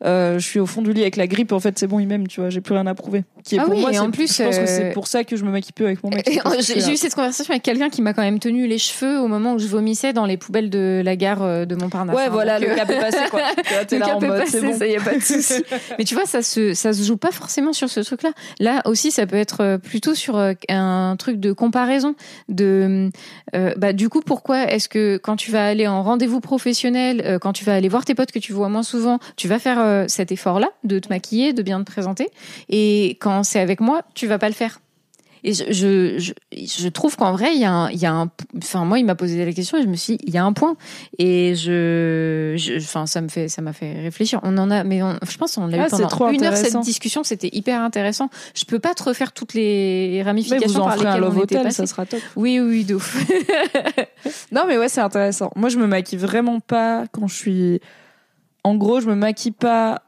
euh, 0.06 0.40
je 0.40 0.46
suis 0.46 0.60
au 0.60 0.66
fond 0.66 0.82
du 0.82 0.94
lit 0.94 1.02
avec 1.02 1.16
la 1.16 1.28
grippe, 1.28 1.52
en 1.52 1.60
fait, 1.60 1.78
c'est 1.80 1.88
bon, 1.88 2.00
il 2.00 2.08
m'aime, 2.08 2.28
tu 2.28 2.40
vois, 2.40 2.50
j'ai 2.50 2.62
plus 2.62 2.74
rien 2.74 2.88
à 2.88 2.96
prouver. 2.96 3.24
Qui 3.44 3.56
est 3.56 3.60
Ah 3.60 3.64
pour 3.64 3.74
oui, 3.74 3.82
moi, 3.82 3.94
et 3.94 4.00
en 4.00 4.12
plus, 4.12 4.36
je 4.36 4.44
pense 4.44 4.58
que 4.58 4.62
euh, 4.62 4.66
c'est 4.68 4.92
pour 4.92 5.08
ça 5.08 5.24
que 5.24 5.36
je 5.36 5.44
me 5.44 5.52
maquille 5.52 5.72
peu 5.74 5.86
avec 5.86 6.04
mon 6.04 6.10
mec. 6.10 6.30
J'ai 6.60 6.92
eu 6.92 6.98
cette 6.98 7.16
conversation 7.16 7.52
avec 7.52 7.64
quelqu'un 7.64 7.90
qui 7.90 8.02
m'a 8.02 8.14
quand 8.14 8.22
même 8.22 8.40
tenu 8.40 8.68
les 8.68 8.78
cheveux 8.78 9.20
au 9.20 9.28
moment 9.28 9.54
où 9.54 9.60
je 9.60 9.68
vomissais 9.68 10.14
dans 10.14 10.26
les 10.26 10.38
poubelles 10.38 10.70
de 10.70 11.02
la 11.04 11.16
gare 11.16 11.44
euh, 11.44 11.66
de 11.66 11.76
Montparnasse. 11.76 12.16
Ouais, 12.16 12.24
hein. 12.24 12.30
voilà, 12.32 12.60
Donc, 12.60 12.68
le 12.68 12.74
euh, 12.74 12.78
cap 12.78 12.90
est 12.90 13.00
passé, 13.00 13.18
quoi. 13.30 13.42
T'es 13.88 13.96
le 13.96 14.06
là 14.06 14.18
en 14.18 14.22
mode, 14.22 14.40
passé, 14.40 14.60
c'est 14.60 14.62
bon. 14.62 14.78
ça 14.78 14.88
y 14.88 14.96
a 14.96 15.02
pas 15.02 15.16
de 15.16 15.22
souci. 15.22 15.64
Mais 15.98 16.04
tu 16.04 16.16
vois, 16.16 16.26
ça 16.26 16.42
se, 16.42 16.74
ça 16.74 16.94
se 16.94 17.04
joue 17.04 17.18
pas 17.18 17.32
forcément 17.32 17.74
sur 17.74 17.90
ce 17.90 18.00
truc-là. 18.02 18.32
Là 18.60 18.82
aussi, 18.86 19.12
ça 19.12 19.26
peut 19.26 19.38
être 19.38 19.62
euh, 19.62 19.78
plutôt 19.78 20.16
sur 20.16 20.38
euh, 20.38 20.54
un 20.70 21.16
truc 21.18 21.40
de 21.40 21.52
comparaison. 21.54 22.16
De, 22.50 23.10
euh, 23.56 23.74
bah, 23.78 23.94
du 23.94 24.10
coup, 24.10 24.22
pourquoi 24.22 24.64
est-ce 24.64 24.90
que 24.90 25.18
quand 25.18 25.36
tu 25.36 25.52
vas 25.52 25.66
aller 25.66 25.88
en 25.88 26.04
rendez-vous 26.04 26.40
professionnel, 26.40 27.22
euh, 27.26 27.40
quand 27.40 27.54
tu 27.54 27.66
vas 27.66 27.74
aller 27.74 27.90
voir 27.90 28.06
tes 28.06 28.16
potes 28.16 28.32
que 28.32 28.40
tu 28.40 28.54
vois 28.54 28.70
moins 28.70 28.84
souvent, 28.84 29.20
tu 29.36 29.48
vas 29.48 29.60
faire 29.60 29.80
euh, 29.80 30.06
cet 30.08 30.32
effort-là 30.32 30.70
de 30.84 31.00
te 31.00 31.10
maquiller, 31.10 31.54
de 31.54 31.62
bien 31.62 31.80
te 31.80 31.90
présenter, 31.90 32.28
et 32.70 33.18
quand 33.20 33.29
c'est 33.44 33.60
avec 33.60 33.80
moi, 33.80 34.02
tu 34.14 34.28
vas 34.28 34.38
pas 34.40 34.50
le 34.50 34.56
faire. 34.56 34.80
Et 35.42 35.54
je, 35.54 35.64
je, 35.72 36.18
je, 36.20 36.34
je 36.54 36.88
trouve 36.90 37.16
qu'en 37.16 37.32
vrai, 37.32 37.56
il 37.56 37.62
y 37.62 37.64
a 37.64 37.72
un, 37.72 37.90
il 37.92 37.98
y 37.98 38.06
a 38.06 38.12
un, 38.14 38.30
enfin, 38.58 38.84
moi, 38.84 39.00
il 39.00 39.06
m'a 39.06 39.16
posé 39.16 39.46
la 39.46 39.54
question 39.54 39.78
et 39.78 39.84
je 39.84 39.88
me 39.88 39.96
suis 39.96 40.18
dit, 40.18 40.24
il 40.28 40.34
y 40.34 40.38
a 40.38 40.44
un 40.44 40.52
point. 40.52 40.76
Et 41.18 41.56
je, 41.56 42.56
je, 42.58 42.76
enfin, 42.78 43.06
ça 43.06 43.22
me 43.22 43.30
fait, 43.30 43.48
ça 43.48 43.62
m'a 43.62 43.72
fait 43.72 44.02
réfléchir. 44.02 44.42
On 44.44 44.58
en 44.58 44.70
a, 44.70 44.84
mais 44.84 45.02
on- 45.02 45.18
je 45.26 45.38
pense 45.38 45.56
qu'on 45.56 45.68
l'a 45.68 45.84
Ah, 45.84 45.88
eu 45.88 45.90
pendant 45.92 46.08
trop 46.10 46.28
une 46.28 46.44
heure 46.44 46.58
cette 46.58 46.78
discussion. 46.82 47.24
C'était 47.24 47.50
hyper 47.54 47.82
intéressant. 47.82 48.30
Je 48.54 48.66
peux 48.66 48.80
pas 48.80 48.94
te 48.94 49.02
refaire 49.04 49.32
toutes 49.32 49.54
les 49.54 50.12
Mais 50.16 50.24
ramifications 50.24 50.68
vous 50.68 50.76
en 50.82 50.84
par 50.88 50.94
un 50.94 50.98
lesquelles 50.98 51.22
love 51.22 51.38
on 51.38 51.44
était 51.44 51.56
hotel, 51.56 51.64
passé. 51.68 51.78
ça 51.78 51.86
sera 51.88 52.06
top. 52.06 52.20
Oui, 52.36 52.60
oui, 52.60 52.68
oui, 52.70 52.84
de 52.84 52.96
ouf. 52.96 53.16
Non, 54.52 54.64
mais 54.68 54.78
ouais, 54.78 54.90
c'est 54.90 55.00
intéressant. 55.02 55.52
Moi, 55.56 55.70
je 55.70 55.78
me 55.78 55.88
maquille 55.88 56.18
vraiment 56.20 56.60
pas 56.60 57.06
quand 57.14 57.28
je 57.28 57.36
suis. 57.36 57.80
En 58.66 58.76
gros, 58.76 59.00
je 59.00 59.08
me 59.08 59.16
maquille 59.16 59.54
pas. 59.54 60.02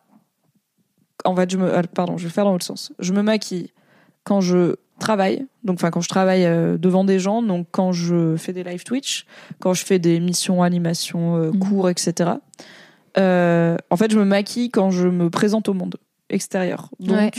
En 1.26 1.36
fait, 1.36 1.50
je 1.52 1.58
me. 1.58 1.74
ah, 1.76 1.82
Pardon, 1.84 2.18
je 2.18 2.24
vais 2.26 2.30
faire 2.34 2.46
dans 2.46 2.52
l'autre 2.52 2.66
sens. 2.66 2.92
Je 3.00 3.14
me 3.14 3.22
maquille 3.22 3.72
quand 4.24 4.42
je 4.42 4.76
travaille. 5.00 5.46
Donc, 5.64 5.76
enfin, 5.80 5.90
quand 5.92 6.02
je 6.02 6.10
travaille 6.10 6.46
euh, 6.46 6.78
devant 6.78 7.04
des 7.04 7.20
gens. 7.20 7.42
Donc, 7.42 7.68
quand 7.72 7.92
je 7.92 8.36
fais 8.38 8.54
des 8.54 8.64
live 8.64 8.84
Twitch, 8.84 9.26
quand 9.60 9.74
je 9.74 9.84
fais 9.84 10.00
des 10.00 10.20
missions 10.20 10.62
animation, 10.64 11.38
euh, 11.38 11.52
Mhm. 11.52 11.60
cours, 11.60 11.90
etc. 11.90 12.32
Euh, 13.18 13.78
en 13.90 13.98
fait, 13.98 14.12
je 14.12 14.18
me 14.20 14.26
maquille 14.26 14.70
quand 14.70 14.92
je 14.92 15.08
me 15.08 15.30
présente 15.30 15.68
au 15.70 15.74
monde 15.74 15.96
extérieur. 16.30 16.90
Donc. 17.00 17.18
Ouais. 17.18 17.32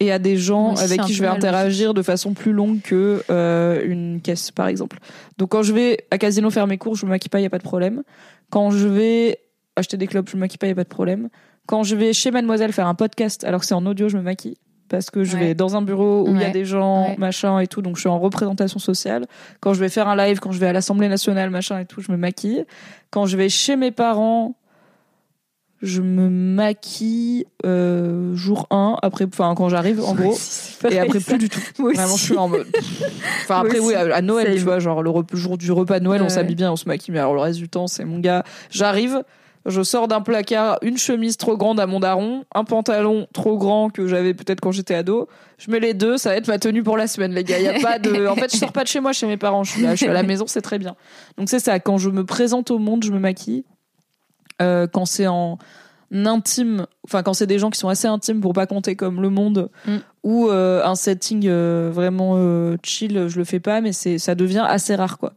Et 0.00 0.10
à 0.10 0.18
des 0.18 0.36
gens 0.36 0.74
avec 0.74 1.00
qui 1.02 1.12
je 1.14 1.22
vais 1.22 1.28
interagir 1.28 1.94
de 1.94 2.02
façon 2.02 2.34
plus 2.34 2.52
longue 2.52 2.80
que 2.82 3.22
euh, 3.30 3.80
une 3.84 4.20
caisse, 4.20 4.50
par 4.50 4.66
exemple. 4.66 4.98
Donc 5.38 5.50
quand 5.50 5.62
je 5.62 5.72
vais 5.72 6.04
à 6.10 6.18
Casino 6.18 6.50
faire 6.50 6.66
mes 6.66 6.78
cours, 6.78 6.96
je 6.96 7.06
me 7.06 7.10
maquille 7.10 7.28
pas, 7.28 7.38
il 7.38 7.44
y 7.44 7.46
a 7.46 7.50
pas 7.50 7.58
de 7.58 7.62
problème. 7.62 8.02
Quand 8.50 8.72
je 8.72 8.88
vais 8.88 9.38
acheter 9.76 9.96
des 9.96 10.08
clubs, 10.08 10.28
je 10.28 10.34
me 10.34 10.40
maquille 10.40 10.58
pas, 10.58 10.66
il 10.66 10.70
y 10.70 10.72
a 10.72 10.74
pas 10.74 10.82
de 10.82 10.88
problème. 10.88 11.28
Quand 11.66 11.82
je 11.82 11.96
vais 11.96 12.12
chez 12.12 12.30
Mademoiselle 12.30 12.72
faire 12.72 12.86
un 12.86 12.94
podcast, 12.94 13.44
alors 13.44 13.60
que 13.60 13.66
c'est 13.66 13.74
en 13.74 13.86
audio, 13.86 14.08
je 14.08 14.16
me 14.16 14.22
maquille 14.22 14.56
parce 14.90 15.10
que 15.10 15.24
je 15.24 15.34
Ouais. 15.34 15.40
vais 15.46 15.54
dans 15.54 15.76
un 15.76 15.82
bureau 15.82 16.28
où 16.28 16.34
il 16.34 16.40
y 16.40 16.44
a 16.44 16.50
des 16.50 16.64
gens, 16.66 17.08
Ouais. 17.08 17.16
machin 17.18 17.58
et 17.58 17.66
tout, 17.66 17.80
donc 17.82 17.96
je 17.96 18.00
suis 18.00 18.08
en 18.08 18.18
représentation 18.20 18.78
sociale. 18.78 19.26
Quand 19.60 19.72
je 19.74 19.80
vais 19.80 19.88
faire 19.88 20.08
un 20.08 20.14
live, 20.16 20.40
quand 20.40 20.52
je 20.52 20.60
vais 20.60 20.66
à 20.66 20.72
l'Assemblée 20.74 21.08
nationale, 21.08 21.48
machin 21.50 21.78
et 21.80 21.86
tout, 21.86 22.00
je 22.02 22.12
me 22.12 22.16
maquille. 22.18 22.64
Quand 23.10 23.24
je 23.26 23.36
vais 23.36 23.48
chez 23.48 23.76
mes 23.76 23.90
parents, 23.90 24.54
je 25.82 26.00
me 26.02 26.28
maquille 26.28 27.46
euh, 27.66 28.34
jour 28.36 28.66
1, 28.70 28.98
après, 29.02 29.24
enfin 29.26 29.54
quand 29.56 29.68
j'arrive 29.68 30.02
en 30.04 30.14
gros, 30.14 30.36
et 30.90 30.98
après 30.98 31.18
plus 31.20 31.38
du 31.38 31.48
tout. 31.48 31.60
Vraiment, 31.78 32.16
je 32.16 32.22
suis 32.22 32.36
en 32.36 32.48
mode. 32.48 32.66
Enfin, 33.42 33.60
après, 33.64 33.80
oui, 33.80 33.94
à, 33.94 34.14
à 34.14 34.22
Noël, 34.22 34.54
tu 34.54 34.60
vois, 34.62 34.78
genre 34.78 35.02
le 35.02 35.10
jour 35.32 35.58
du 35.58 35.72
repas 35.72 35.98
de 35.98 36.04
Noël, 36.04 36.22
on 36.22 36.28
s'habille 36.28 36.56
bien, 36.56 36.70
on 36.72 36.76
se 36.76 36.86
maquille, 36.86 37.12
mais 37.12 37.20
alors 37.20 37.34
le 37.34 37.40
reste 37.40 37.58
du 37.58 37.68
temps, 37.68 37.86
c'est 37.86 38.04
mon 38.04 38.18
gars. 38.18 38.44
J'arrive, 38.70 39.24
je 39.66 39.82
sors 39.82 40.08
d'un 40.08 40.20
placard 40.20 40.78
une 40.82 40.98
chemise 40.98 41.36
trop 41.36 41.56
grande 41.56 41.80
à 41.80 41.86
mon 41.86 42.00
daron, 42.00 42.44
un 42.54 42.64
pantalon 42.64 43.26
trop 43.32 43.56
grand 43.56 43.90
que 43.90 44.06
j'avais 44.06 44.34
peut-être 44.34 44.60
quand 44.60 44.72
j'étais 44.72 44.94
ado. 44.94 45.28
Je 45.58 45.70
mets 45.70 45.80
les 45.80 45.94
deux, 45.94 46.16
ça 46.18 46.30
va 46.30 46.36
être 46.36 46.48
ma 46.48 46.58
tenue 46.58 46.82
pour 46.82 46.96
la 46.96 47.06
semaine, 47.06 47.32
les 47.32 47.44
gars. 47.44 47.58
Y 47.60 47.68
a 47.68 47.80
pas 47.80 47.98
de. 47.98 48.26
En 48.28 48.34
fait, 48.34 48.52
je 48.52 48.58
sors 48.58 48.72
pas 48.72 48.82
de 48.82 48.88
chez 48.88 49.00
moi, 49.00 49.12
chez 49.12 49.26
mes 49.26 49.36
parents. 49.36 49.64
Je 49.64 49.72
suis 49.72 49.82
là, 49.82 49.92
je 49.92 49.96
suis 49.96 50.06
à 50.08 50.12
la 50.12 50.22
maison, 50.22 50.46
c'est 50.46 50.60
très 50.62 50.78
bien. 50.78 50.96
Donc 51.38 51.48
c'est 51.48 51.60
ça. 51.60 51.78
Quand 51.80 51.96
je 51.96 52.10
me 52.10 52.24
présente 52.24 52.70
au 52.70 52.78
monde, 52.78 53.04
je 53.04 53.12
me 53.12 53.18
maquille. 53.18 53.64
Euh, 54.62 54.86
quand 54.86 55.04
c'est 55.06 55.26
en 55.26 55.58
intime, 56.12 56.86
enfin 57.04 57.22
quand 57.22 57.32
c'est 57.34 57.46
des 57.46 57.58
gens 57.58 57.70
qui 57.70 57.78
sont 57.78 57.88
assez 57.88 58.06
intimes 58.06 58.40
pour 58.40 58.52
pas 58.52 58.66
compter 58.66 58.94
comme 58.94 59.20
le 59.20 59.30
monde, 59.30 59.70
Mm. 59.86 59.96
ou 60.22 60.48
euh, 60.48 60.84
un 60.84 60.94
setting 60.94 61.46
euh, 61.46 61.90
vraiment 61.92 62.34
euh, 62.36 62.76
chill, 62.84 63.26
je 63.28 63.36
le 63.38 63.44
fais 63.44 63.58
pas, 63.60 63.80
mais 63.80 63.92
c'est 63.92 64.18
ça 64.18 64.34
devient 64.34 64.64
assez 64.66 64.94
rare 64.94 65.18
quoi. 65.18 65.32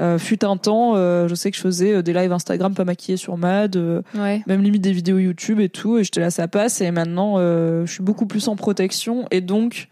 Euh, 0.00 0.18
fut 0.18 0.44
un 0.44 0.56
temps, 0.56 0.94
euh, 0.96 1.28
je 1.28 1.34
sais 1.34 1.50
que 1.50 1.56
je 1.56 1.62
faisais 1.62 1.92
euh, 1.96 2.02
des 2.02 2.12
lives 2.14 2.32
Instagram 2.32 2.74
pas 2.74 2.84
maquillés 2.84 3.16
sur 3.18 3.36
Mad, 3.36 3.76
euh, 3.76 4.00
Ouais. 4.14 4.42
même 4.46 4.62
limite 4.62 4.80
des 4.82 4.92
vidéos 4.92 5.18
YouTube 5.18 5.60
et 5.60 5.68
tout, 5.68 5.98
et 5.98 6.04
j'étais 6.04 6.20
là, 6.20 6.30
ça 6.30 6.48
passe, 6.48 6.80
et 6.80 6.90
maintenant, 6.90 7.36
je 7.38 7.84
suis 7.90 8.02
beaucoup 8.02 8.26
plus 8.26 8.48
en 8.48 8.56
protection, 8.56 9.26
et 9.30 9.40
donc, 9.42 9.88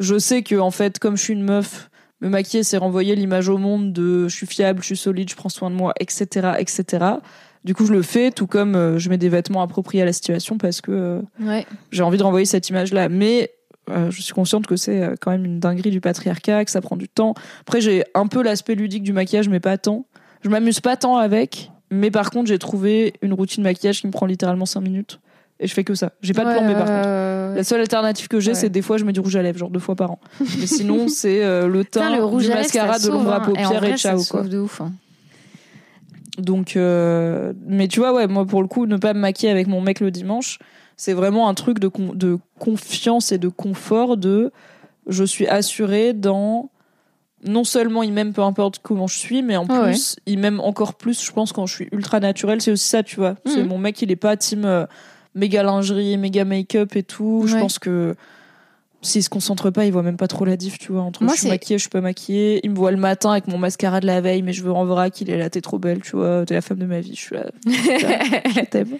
je 0.00 0.18
sais 0.18 0.42
que, 0.42 0.54
en 0.56 0.70
fait, 0.70 0.98
comme 0.98 1.16
je 1.16 1.22
suis 1.22 1.32
une 1.34 1.42
meuf, 1.44 1.90
me 2.20 2.28
maquiller, 2.30 2.62
c'est 2.62 2.78
renvoyer 2.78 3.14
l'image 3.16 3.48
au 3.48 3.58
monde 3.58 3.92
de 3.92 4.28
je 4.28 4.34
suis 4.34 4.46
fiable, 4.46 4.80
je 4.80 4.86
suis 4.86 4.96
solide, 4.96 5.28
je 5.28 5.36
prends 5.36 5.48
soin 5.50 5.68
de 5.70 5.74
moi, 5.76 5.92
etc., 6.00 6.52
etc. 6.58 7.04
Du 7.64 7.74
coup, 7.74 7.84
je 7.86 7.92
le 7.92 8.02
fais, 8.02 8.30
tout 8.30 8.46
comme 8.46 8.98
je 8.98 9.08
mets 9.10 9.18
des 9.18 9.28
vêtements 9.28 9.62
appropriés 9.62 10.02
à 10.02 10.06
la 10.06 10.12
situation 10.12 10.56
parce 10.58 10.80
que 10.80 11.22
Ouais. 11.40 11.66
j'ai 11.90 12.02
envie 12.02 12.18
de 12.18 12.22
renvoyer 12.22 12.44
cette 12.46 12.68
image-là. 12.70 13.08
Mais 13.08 13.50
euh, 13.90 14.10
je 14.10 14.22
suis 14.22 14.32
consciente 14.32 14.66
que 14.66 14.76
c'est 14.76 15.02
euh, 15.02 15.14
quand 15.20 15.30
même 15.30 15.44
une 15.44 15.60
dinguerie 15.60 15.90
du 15.90 16.00
patriarcat, 16.00 16.64
que 16.64 16.70
ça 16.70 16.80
prend 16.80 16.96
du 16.96 17.08
temps. 17.08 17.34
Après, 17.62 17.80
j'ai 17.80 18.04
un 18.14 18.26
peu 18.26 18.42
l'aspect 18.42 18.74
ludique 18.74 19.02
du 19.02 19.12
maquillage, 19.12 19.48
mais 19.48 19.60
pas 19.60 19.76
tant. 19.78 20.06
Je 20.42 20.48
m'amuse 20.48 20.80
pas 20.80 20.96
tant 20.96 21.16
avec, 21.16 21.70
mais 21.90 22.10
par 22.10 22.30
contre, 22.30 22.48
j'ai 22.48 22.58
trouvé 22.58 23.14
une 23.22 23.32
routine 23.32 23.62
maquillage 23.62 24.00
qui 24.00 24.06
me 24.06 24.12
prend 24.12 24.26
littéralement 24.26 24.66
5 24.66 24.80
minutes. 24.80 25.20
Et 25.60 25.68
je 25.68 25.72
fais 25.74 25.84
que 25.84 25.94
ça. 25.94 26.12
J'ai 26.20 26.32
pas 26.32 26.44
de 26.44 26.50
plan 26.58 26.68
B 26.68 26.72
par 26.74 26.86
contre. 26.86 27.54
La 27.56 27.62
seule 27.62 27.80
alternative 27.80 28.26
que 28.26 28.40
j'ai, 28.40 28.50
Ouais. 28.50 28.54
c'est 28.56 28.70
des 28.70 28.82
fois 28.82 28.96
je 28.96 29.04
mets 29.04 29.12
du 29.12 29.20
rouge 29.20 29.36
à 29.36 29.42
lèvres, 29.42 29.56
genre 29.58 29.70
deux 29.70 29.78
fois 29.78 29.94
par 29.94 30.10
an. 30.10 30.18
Mais 30.58 30.66
sinon, 30.66 31.06
c'est 31.08 31.44
euh, 31.44 31.68
le 31.68 31.84
teint, 31.84 32.00
Putain, 32.08 32.16
le 32.16 32.24
rouge 32.24 32.46
du 32.46 32.52
à 32.52 32.56
mascara, 32.56 32.98
ça 32.98 33.06
de 33.06 33.12
l'ombre 33.12 33.32
à 33.32 33.44
sauve, 33.44 33.54
hein. 33.56 33.60
Et 33.60 33.64
en 33.64 33.68
paupières 33.68 33.84
et, 33.84 33.86
vrai, 33.88 33.96
ça 33.96 34.16
ciao 34.16 34.22
quoi. 34.28 34.42
de 34.42 34.58
ouf. 34.58 34.80
hein. 34.80 34.92
Donc, 36.38 36.76
euh, 36.76 37.52
mais 37.66 37.86
tu 37.86 38.00
vois, 38.00 38.12
ouais, 38.12 38.26
moi 38.26 38.44
pour 38.44 38.60
le 38.62 38.68
coup, 38.68 38.86
ne 38.86 38.96
pas 38.96 39.14
me 39.14 39.20
maquiller 39.20 39.52
avec 39.52 39.68
mon 39.68 39.80
mec 39.80 40.00
le 40.00 40.10
dimanche, 40.10 40.58
c'est 40.96 41.12
vraiment 41.12 41.48
un 41.48 41.54
truc 41.54 41.78
de, 41.78 41.88
con- 41.88 42.12
de 42.14 42.38
confiance 42.58 43.32
et 43.32 43.38
de 43.38 43.48
confort. 43.48 44.16
De, 44.16 44.52
je 45.06 45.24
suis 45.24 45.46
assurée 45.46 46.12
dans 46.12 46.70
non 47.46 47.64
seulement 47.64 48.02
il 48.02 48.12
m'aime 48.12 48.32
peu 48.32 48.40
importe 48.42 48.78
comment 48.82 49.06
je 49.06 49.18
suis, 49.18 49.42
mais 49.42 49.56
en 49.56 49.66
Ah 49.68 49.80
ouais. 49.82 49.86
plus 49.90 50.16
il 50.26 50.38
m'aime 50.38 50.60
encore 50.60 50.94
plus. 50.94 51.22
Je 51.24 51.30
pense 51.32 51.52
quand 51.52 51.66
je 51.66 51.74
suis 51.74 51.88
ultra 51.92 52.18
naturelle, 52.20 52.62
c'est 52.62 52.70
aussi 52.72 52.88
ça, 52.88 53.02
tu 53.02 53.16
vois. 53.16 53.34
C'est 53.44 53.62
Mhm. 53.62 53.68
mon 53.68 53.78
mec, 53.78 54.00
il 54.00 54.10
est 54.10 54.16
pas 54.16 54.36
team 54.36 54.64
euh, 54.64 54.86
méga 55.34 55.62
lingerie, 55.62 56.16
méga 56.16 56.44
make-up 56.44 56.96
et 56.96 57.02
tout. 57.02 57.44
Je 57.46 57.56
pense 57.58 57.78
que 57.78 58.14
s'il 59.02 59.22
se 59.22 59.28
concentre 59.28 59.68
pas, 59.68 59.84
il 59.84 59.92
voit 59.92 60.02
même 60.02 60.16
pas 60.16 60.28
trop 60.28 60.46
la 60.46 60.56
diff, 60.56 60.78
tu 60.78 60.90
vois. 60.92 61.02
Entre 61.02 61.22
Moi, 61.22 61.34
je 61.34 61.40
suis 61.40 61.48
maquillée, 61.50 61.76
je 61.76 61.82
suis 61.82 61.90
pas 61.90 62.00
maquillée. 62.00 62.60
Il 62.64 62.70
me 62.70 62.76
voit 62.76 62.90
le 62.90 62.96
matin 62.96 63.32
avec 63.32 63.46
mon 63.48 63.58
mascara 63.58 64.00
de 64.00 64.06
la 64.06 64.22
veille, 64.22 64.40
mais 64.40 64.54
je 64.54 64.62
veux 64.62 64.72
en 64.72 64.86
vrac, 64.86 65.20
il 65.20 65.28
est 65.28 65.36
là, 65.36 65.50
t'es 65.50 65.60
trop 65.60 65.78
belle, 65.78 66.00
tu 66.00 66.16
vois. 66.16 66.46
T'es 66.46 66.54
la 66.54 66.62
femme 66.62 66.78
de 66.78 66.86
ma 66.86 67.00
vie, 67.00 67.14
je 67.14 67.20
suis 67.20 67.34
là. 67.36 67.44
je 67.66 68.64
t'aime. 68.64 68.96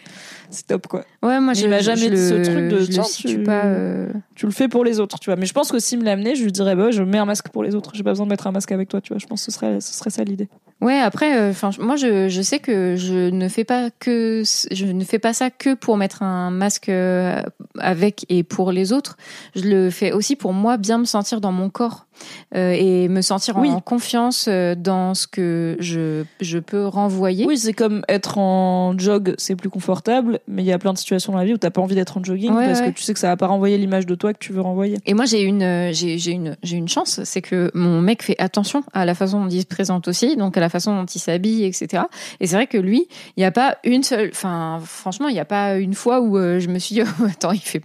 C'est 0.50 0.66
top, 0.66 0.86
quoi. 0.86 1.00
Ouais, 1.22 1.40
moi, 1.40 1.52
m'a 1.54 1.54
jamais 1.80 1.96
je 1.96 2.08
dit 2.10 2.16
ce 2.28 2.34
le- 2.34 2.42
truc 2.44 2.68
de, 2.68 2.84
tiens, 2.86 3.02
tu- 3.02 3.42
pas. 3.42 3.64
euh, 3.64 4.08
Tu 4.34 4.46
le 4.46 4.52
fais 4.52 4.68
pour 4.68 4.84
les 4.84 5.00
autres, 5.00 5.18
tu 5.18 5.30
vois. 5.30 5.36
Mais 5.36 5.46
je 5.46 5.52
pense 5.52 5.70
que 5.72 5.78
s'il 5.78 5.98
me 5.98 6.04
l'amenait, 6.04 6.34
je 6.34 6.44
lui 6.44 6.52
dirais, 6.52 6.74
bah, 6.76 6.90
je 6.90 7.02
mets 7.02 7.18
un 7.18 7.24
masque 7.24 7.48
pour 7.48 7.62
les 7.64 7.74
autres. 7.74 7.92
J'ai 7.94 8.02
pas 8.02 8.10
besoin 8.10 8.26
de 8.26 8.30
mettre 8.30 8.46
un 8.46 8.52
masque 8.52 8.72
avec 8.72 8.88
toi, 8.88 9.00
tu 9.00 9.12
vois. 9.12 9.18
Je 9.18 9.26
pense 9.26 9.44
que 9.44 9.50
ce 9.52 9.56
serait, 9.58 9.80
ce 9.80 9.92
serait 9.94 10.10
ça 10.10 10.22
l'idée. 10.24 10.48
Ouais, 10.80 10.98
après, 10.98 11.48
enfin, 11.48 11.70
moi, 11.78 11.96
je, 11.96 12.28
je 12.28 12.42
sais 12.42 12.58
que 12.58 12.94
je 12.96 13.30
ne 13.30 13.48
fais 13.48 13.64
pas 13.64 13.90
que, 13.98 14.42
je 14.70 14.84
ne 14.86 15.04
fais 15.04 15.18
pas 15.18 15.32
ça 15.32 15.48
que 15.50 15.74
pour 15.74 15.96
mettre 15.96 16.22
un 16.22 16.50
masque 16.50 16.88
euh, 16.88 17.40
avec 17.78 18.26
et 18.28 18.42
pour 18.42 18.70
les 18.72 18.92
autres. 18.92 19.16
Je 19.54 19.62
le 19.62 19.90
fais 19.90 20.12
aussi 20.12 20.36
pour 20.36 20.52
moi 20.52 20.76
bien 20.76 20.98
me 20.98 21.04
sentir 21.04 21.40
dans 21.40 21.52
mon 21.52 21.70
corps 21.70 22.06
euh, 22.54 22.72
et 22.76 23.08
me 23.08 23.22
sentir 23.22 23.56
Oui. 23.56 23.70
en 23.70 23.80
confiance 23.80 24.46
euh, 24.48 24.74
dans 24.74 25.14
ce 25.14 25.26
que 25.26 25.76
je, 25.78 26.24
je 26.40 26.58
peux 26.58 26.86
renvoyer. 26.86 27.46
Oui, 27.46 27.56
c'est 27.56 27.72
comme 27.72 28.02
être 28.08 28.36
en 28.38 28.96
jog, 28.98 29.34
c'est 29.38 29.56
plus 29.56 29.70
confortable, 29.70 30.33
mais 30.48 30.62
il 30.62 30.66
y 30.66 30.72
a 30.72 30.78
plein 30.78 30.92
de 30.92 30.98
situations 30.98 31.32
dans 31.32 31.38
la 31.38 31.44
vie 31.44 31.54
où 31.54 31.58
t'as 31.58 31.70
pas 31.70 31.80
envie 31.80 31.94
d'être 31.94 32.16
en 32.18 32.24
jogging 32.24 32.52
Ouais, 32.52 32.66
parce 32.66 32.80
ouais. 32.80 32.92
que 32.92 32.96
tu 32.96 33.02
sais 33.02 33.12
que 33.14 33.18
ça 33.20 33.28
va 33.28 33.36
pas 33.36 33.46
renvoyer 33.46 33.78
l'image 33.78 34.06
de 34.06 34.14
toi 34.14 34.32
que 34.32 34.38
tu 34.38 34.52
veux 34.52 34.60
renvoyer. 34.60 34.98
Et 35.06 35.14
moi, 35.14 35.24
j'ai 35.24 35.42
une, 35.42 35.62
euh, 35.62 35.92
j'ai, 35.92 36.18
j'ai 36.18 36.32
une, 36.32 36.56
j'ai 36.62 36.76
une 36.76 36.88
chance, 36.88 37.20
c'est 37.24 37.42
que 37.42 37.70
mon 37.74 38.00
mec 38.00 38.22
fait 38.22 38.36
attention 38.38 38.82
à 38.92 39.04
la 39.04 39.14
façon 39.14 39.42
dont 39.44 39.48
il 39.50 39.60
se 39.60 39.66
présente 39.66 40.08
aussi, 40.08 40.36
donc 40.36 40.56
à 40.56 40.60
la 40.60 40.68
façon 40.68 40.94
dont 40.94 41.06
il 41.06 41.18
s'habille, 41.18 41.64
etc. 41.64 42.04
Et 42.40 42.46
c'est 42.46 42.56
vrai 42.56 42.66
que 42.66 42.78
lui, 42.78 43.06
il 43.36 43.40
n'y 43.40 43.44
a 43.44 43.50
pas 43.52 43.78
une 43.84 44.02
seule, 44.02 44.30
enfin, 44.32 44.80
franchement, 44.84 45.28
il 45.28 45.34
n'y 45.34 45.40
a 45.40 45.44
pas 45.44 45.76
une 45.76 45.94
fois 45.94 46.20
où 46.20 46.36
euh, 46.38 46.60
je 46.60 46.68
me 46.68 46.78
suis 46.78 46.94
dit, 46.96 47.02
oh, 47.20 47.24
attends, 47.24 47.52
il 47.52 47.60
fait, 47.60 47.82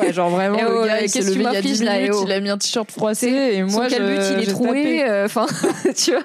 Ouais, 0.00 0.12
genre 0.12 0.30
vraiment, 0.30 0.58
Eh 0.60 0.64
oh, 0.64 0.82
le 0.82 0.86
gars, 0.86 1.00
il 1.00 1.10
qu'est-ce 1.10 1.12
s'est 1.12 1.20
que 1.20 1.32
tu 1.32 1.38
levé 1.38 1.50
il 1.50 1.54
y 1.54 1.56
a 1.56 1.62
10 1.62 1.68
m'affliges, 1.68 1.82
là, 1.84 1.98
minutes, 1.98 2.10
eh 2.12 2.16
oh. 2.16 2.24
il 2.26 2.32
a 2.32 2.40
mis 2.40 2.50
un 2.50 2.58
t-shirt 2.58 2.90
froissé 2.90 3.28
et 3.28 3.62
moi, 3.62 3.88
son 3.88 3.96
je, 3.96 4.38
il 4.38 4.48
est 4.48 4.52
troué, 4.52 5.04
euh, 5.04 5.26
enfin, 5.26 5.46
tu 5.96 6.12
vois. 6.12 6.22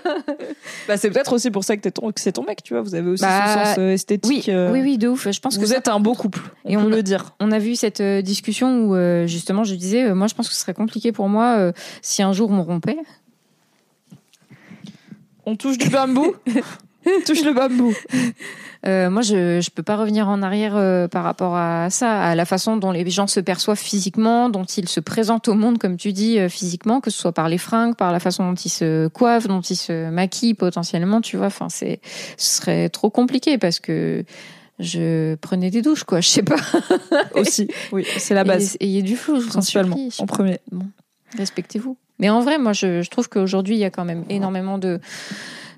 Bah, 0.88 0.98
c'est 0.98 1.10
peut-être 1.10 1.34
aussi 1.34 1.52
pour 1.52 1.64
ça 1.64 1.76
que, 1.76 1.82
t'es 1.82 1.92
ton, 1.92 2.12
que 2.12 2.20
c'est 2.22 2.32
ton 2.34 2.44
mec, 2.44 2.64
tu 2.64 2.74
vois. 2.74 2.82
Vous 2.82 2.96
avez 2.96 3.10
aussi 3.10 3.24
Bah, 3.24 3.48
ce 3.48 3.70
sens 3.70 3.78
euh, 3.80 3.92
esthétique. 3.94 4.46
Oui, 4.48 4.54
euh, 4.54 4.72
oui, 4.72 4.82
oui, 4.82 4.98
de 4.98 5.08
ouf. 5.08 5.27
Je 5.32 5.40
pense 5.40 5.56
que 5.58 5.62
Vous 5.62 5.68
ça- 5.68 5.78
êtes 5.78 5.88
un 5.88 6.00
beau 6.00 6.14
couple, 6.14 6.40
on 6.66 6.70
Et 6.70 6.76
peut 6.76 6.82
on- 6.82 6.88
le 6.90 7.04
dire. 7.04 7.34
On 7.40 7.52
a 7.52 7.60
vu 7.60 7.76
cette 7.76 8.02
euh, 8.02 8.22
discussion 8.22 8.82
où 8.86 8.96
euh, 8.96 9.28
justement 9.28 9.64
je 9.64 9.76
disais, 9.76 10.04
euh, 10.04 10.16
moi 10.16 10.28
je 10.28 10.34
pense 10.36 10.48
que 10.48 10.54
ce 10.54 10.60
serait 10.62 10.74
compliqué 10.74 11.12
pour 11.12 11.30
moi 11.30 11.72
si 12.02 12.24
un 12.24 12.34
jour 12.34 12.50
on 12.52 12.64
rompait. 12.64 12.98
On 15.46 15.56
touche 15.56 15.78
du 15.78 15.90
bambou. 15.90 16.36
Touche 17.26 17.42
le 17.46 17.54
bambou. 17.54 17.94
Euh, 18.86 19.10
moi, 19.10 19.22
je 19.22 19.62
je 19.62 19.70
peux 19.70 19.82
pas 19.82 19.96
revenir 19.96 20.28
en 20.28 20.42
arrière 20.42 20.76
euh, 20.76 21.08
par 21.08 21.24
rapport 21.24 21.56
à 21.56 21.90
ça, 21.90 22.22
à 22.22 22.36
la 22.36 22.44
façon 22.44 22.76
dont 22.76 22.92
les 22.92 23.10
gens 23.10 23.28
se 23.28 23.40
perçoivent 23.40 23.80
physiquement, 23.80 24.50
dont 24.50 24.66
ils 24.66 24.90
se 24.90 25.00
présentent 25.00 25.48
au 25.48 25.54
monde, 25.54 25.78
comme 25.78 25.96
tu 25.96 26.12
dis, 26.12 26.38
euh, 26.38 26.50
physiquement, 26.50 27.00
que 27.00 27.10
ce 27.10 27.18
soit 27.18 27.32
par 27.32 27.48
les 27.48 27.58
fringues, 27.58 27.96
par 27.96 28.12
la 28.12 28.20
façon 28.20 28.50
dont 28.50 28.56
ils 28.56 28.70
se 28.70 29.08
coiffent, 29.08 29.48
dont 29.48 29.62
ils 29.62 29.78
se 29.78 30.10
maquillent 30.10 30.54
potentiellement, 30.54 31.22
tu 31.22 31.38
vois. 31.38 31.46
Enfin, 31.48 31.70
c'est 31.70 32.02
ce 32.36 32.58
serait 32.58 32.90
trop 32.90 33.10
compliqué 33.10 33.58
parce 33.58 33.80
que 33.80 34.26
je 34.80 35.36
prenais 35.36 35.70
des 35.70 35.82
douches, 35.82 36.04
quoi. 36.04 36.22
Je 36.22 36.28
sais 36.28 36.44
pas. 36.44 36.58
Aussi, 37.36 37.68
oui, 37.92 38.06
c'est 38.18 38.34
la 38.34 38.44
base, 38.44 38.78
Et 38.80 38.86
ayez 38.86 39.02
du 39.02 39.16
flou, 39.16 39.38
en 39.38 39.48
principalement. 39.48 39.98
Je 39.98 40.22
en 40.22 40.26
premier. 40.26 40.60
respectez-vous. 41.38 41.98
Mais 42.20 42.30
en 42.30 42.42
vrai, 42.42 42.58
moi, 42.58 42.74
je, 42.74 43.02
je 43.02 43.10
trouve 43.10 43.30
qu'aujourd'hui, 43.30 43.76
il 43.76 43.80
y 43.80 43.86
a 43.86 43.92
quand 43.92 44.06
même 44.06 44.24
énormément 44.30 44.78
de 44.78 45.00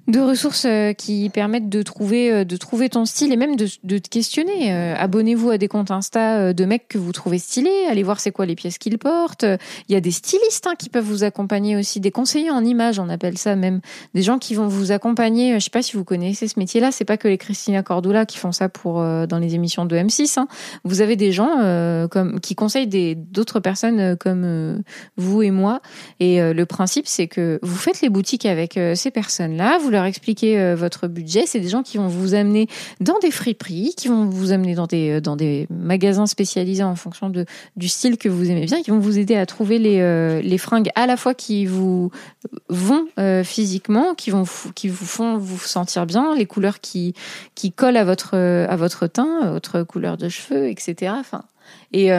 de 0.09 0.19
ressources 0.19 0.65
euh, 0.65 0.93
qui 0.93 1.29
permettent 1.29 1.69
de 1.69 1.83
trouver 1.83 2.31
euh, 2.31 2.43
de 2.43 2.57
trouver 2.57 2.89
ton 2.89 3.05
style 3.05 3.31
et 3.31 3.37
même 3.37 3.55
de, 3.55 3.67
te 3.67 4.09
questionner. 4.09 4.73
Euh, 4.73 4.95
Abonnez-vous 4.97 5.51
à 5.51 5.57
des 5.57 5.67
comptes 5.67 5.91
Insta 5.91 6.51
de 6.53 6.65
mecs 6.65 6.87
que 6.87 6.97
vous 6.97 7.11
trouvez 7.11 7.37
stylés, 7.37 7.85
allez 7.89 8.01
voir 8.01 8.19
c'est 8.19 8.31
quoi 8.31 8.45
les 8.45 8.55
pièces 8.55 8.77
qu'ils 8.77 8.97
portent. 8.97 9.45
Il 9.87 9.93
y 9.93 9.95
a 9.95 10.01
des 10.01 10.11
stylistes 10.11 10.65
hein, 10.67 10.73
qui 10.77 10.89
peuvent 10.89 11.03
vous 11.03 11.23
accompagner 11.23 11.75
aussi, 11.75 11.99
des 11.99 12.11
conseillers 12.11 12.49
en 12.49 12.65
images, 12.65 12.99
on 12.99 13.09
appelle 13.09 13.37
ça 13.37 13.55
même, 13.55 13.81
des 14.15 14.23
gens 14.23 14.39
qui 14.39 14.55
vont 14.55 14.67
vous 14.67 14.91
accompagner. 14.91 15.53
Je 15.55 15.59
sais 15.59 15.69
pas 15.69 15.81
si 15.81 15.95
vous 15.95 16.03
connaissez 16.03 16.47
ce 16.47 16.57
métier-là, 16.57 16.91
c'est 16.91 17.05
pas 17.05 17.17
que 17.17 17.27
les 17.27 17.37
Christina 17.37 17.83
Cordula 17.83 18.25
qui 18.25 18.37
font 18.37 18.51
ça 18.51 18.69
pour 18.69 18.95
dans 18.95 19.39
les 19.39 19.55
émissions 19.55 19.85
de 19.85 19.95
M6. 19.95 20.39
hein. 20.39 20.47
Vous 20.83 21.01
avez 21.01 21.15
des 21.15 21.31
gens 21.31 22.07
comme 22.09 22.39
qui 22.39 22.55
conseillent 22.55 23.15
d'autres 23.15 23.59
personnes 23.59 24.17
comme 24.17 24.81
vous 25.17 25.41
et 25.43 25.51
moi 25.51 25.81
et 26.19 26.41
le 26.41 26.65
principe, 26.65 27.07
c'est 27.07 27.27
que 27.27 27.59
vous 27.61 27.75
faites 27.75 28.01
les 28.01 28.09
boutiques 28.09 28.45
avec 28.45 28.79
ces 28.95 29.11
personnes-là, 29.11 29.77
vous 29.79 29.89
expliquez 30.05 30.59
euh, 30.59 30.75
votre 30.75 31.07
budget. 31.07 31.43
C'est 31.45 31.59
des 31.59 31.69
gens 31.69 31.83
qui 31.83 31.97
vont 31.97 32.07
vous 32.07 32.33
amener 32.33 32.67
dans 32.99 33.17
des 33.19 33.31
friperies, 33.31 33.93
qui 33.95 34.07
vont 34.07 34.25
vous 34.25 34.51
amener 34.51 34.75
dans 34.75 34.87
des, 34.87 35.11
euh, 35.11 35.21
dans 35.21 35.35
des 35.35 35.67
magasins 35.69 36.25
spécialisés 36.25 36.83
en 36.83 36.95
fonction 36.95 37.29
de, 37.29 37.45
du 37.75 37.87
style 37.87 38.17
que 38.17 38.29
vous 38.29 38.49
aimez 38.49 38.65
bien, 38.65 38.81
qui 38.81 38.91
vont 38.91 38.99
vous 38.99 39.17
aider 39.17 39.35
à 39.35 39.45
trouver 39.45 39.79
les, 39.79 39.99
euh, 40.01 40.57
fringues 40.57 40.89
à 40.95 41.07
la 41.07 41.15
fois 41.15 41.33
qui 41.33 41.65
vous 41.65 42.11
vont 42.67 43.07
physiquement, 43.43 44.13
qui, 44.13 44.29
vous 44.29 44.45
font 44.45 45.37
vous 45.37 45.57
sentir 45.57 46.05
bien, 46.05 46.35
les 46.35 46.45
couleurs 46.45 46.81
qui, 46.81 47.13
collent 47.75 47.95
à 47.95 48.03
votre, 48.03 49.07
teint, 49.07 49.51
votre 49.51 49.83
couleur 49.83 50.17
de 50.17 50.27
cheveux, 50.27 50.67
etc. 50.67 51.13
Et. 51.93 52.11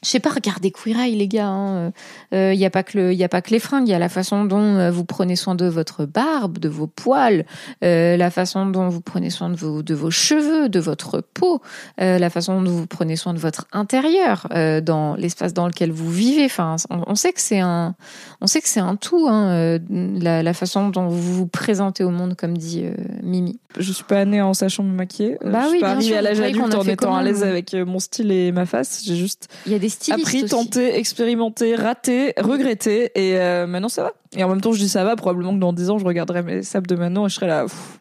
Euh, 0.00 0.04
je 0.04 0.08
sais 0.08 0.20
pas, 0.20 0.30
regardez 0.30 0.70
Queer 0.70 0.98
Eye, 0.98 1.16
les 1.16 1.28
gars. 1.28 1.48
hein. 1.48 1.92
Il 2.32 2.56
n'y 2.58 2.64
a 2.66 2.70
pas 2.70 2.82
que 2.82 2.98
le, 2.98 3.14
y 3.14 3.24
a 3.24 3.28
pas 3.28 3.42
que 3.42 3.50
les 3.50 3.58
fringues, 3.58 3.88
il 3.88 3.90
y 3.90 3.94
a 3.94 3.98
la 3.98 4.08
façon 4.08 4.44
dont 4.44 4.76
euh, 4.76 4.90
vous 4.90 5.04
prenez 5.04 5.36
soin 5.36 5.54
de 5.54 5.66
votre 5.66 6.04
barbe, 6.06 6.58
de 6.58 6.68
vos 6.68 6.86
poils, 6.86 7.44
euh, 7.84 8.16
la 8.16 8.30
façon 8.30 8.66
dont 8.66 8.88
vous 8.88 9.00
prenez 9.00 9.30
soin 9.30 9.50
de 9.50 9.56
vos, 9.56 9.82
de 9.82 9.94
vos 9.94 10.10
cheveux, 10.10 10.68
de 10.68 10.80
votre 10.80 11.20
peau, 11.20 11.60
euh, 12.00 12.18
la 12.18 12.30
façon 12.30 12.60
dont 12.62 12.70
vous 12.70 12.86
prenez 12.86 13.16
soin 13.16 13.34
de 13.34 13.38
votre 13.38 13.66
intérieur, 13.72 14.46
euh, 14.54 14.80
dans 14.80 15.14
l'espace 15.16 15.52
dans 15.54 15.66
lequel 15.66 15.90
vous 15.92 16.10
vivez. 16.10 16.44
Enfin, 16.46 16.76
on, 16.90 17.02
on 17.06 17.14
sait 17.14 17.32
que 17.32 17.40
c'est 17.40 17.60
un, 17.60 17.94
on 18.40 18.46
sait 18.46 18.60
que 18.60 18.68
c'est 18.68 18.80
un 18.80 18.96
tout, 18.96 19.26
hein, 19.28 19.50
euh, 19.50 19.78
la, 19.90 20.42
la 20.42 20.54
façon 20.54 20.88
dont 20.88 21.08
vous 21.08 21.34
vous 21.34 21.46
présentez 21.46 22.04
au 22.04 22.10
monde, 22.10 22.36
comme 22.36 22.56
dit 22.56 22.82
euh, 22.84 22.94
Mimi. 23.22 23.58
Je 23.78 23.92
suis 23.92 24.04
pas 24.04 24.24
née 24.24 24.42
en 24.42 24.54
sachant 24.54 24.82
me 24.82 24.94
maquiller. 24.94 25.36
Euh, 25.44 25.50
Bah 25.50 25.60
je 25.62 25.66
suis 25.68 25.74
oui, 25.76 25.80
pas 25.80 25.86
bien 25.88 25.96
arrivée 25.96 26.16
à 26.16 26.22
l'âge 26.22 26.40
adulte 26.40 26.74
en 26.74 26.82
étant 26.82 27.14
à 27.14 27.22
l'aise 27.22 27.42
avec 27.44 27.74
euh, 27.74 27.84
mon 27.84 27.98
style 28.00 28.32
et 28.32 28.50
ma 28.50 28.66
face. 28.66 29.02
J'ai 29.04 29.14
juste 29.16 29.48
Il 29.66 29.72
y 29.72 29.74
a 29.74 29.78
des 29.78 29.88
stylistes 29.90 30.26
appris, 30.26 30.44
tenté, 30.44 30.96
expérimenté, 30.96 31.74
raté, 31.74 32.32
regretté, 32.38 33.10
et 33.14 33.38
euh, 33.38 33.66
maintenant 33.66 33.88
ça 33.88 34.04
va. 34.04 34.12
Et 34.36 34.44
en 34.44 34.48
même 34.48 34.60
temps, 34.60 34.72
je 34.72 34.78
dis 34.78 34.88
ça 34.88 35.04
va, 35.04 35.16
probablement 35.16 35.54
que 35.54 35.60
dans 35.60 35.72
10 35.72 35.90
ans, 35.90 35.98
je 35.98 36.04
regarderai 36.04 36.42
mes 36.42 36.62
sables 36.62 36.86
de 36.86 36.96
Manon 36.96 37.26
et 37.26 37.28
je 37.28 37.34
serai 37.34 37.46
là. 37.46 37.62
pff, 37.62 38.00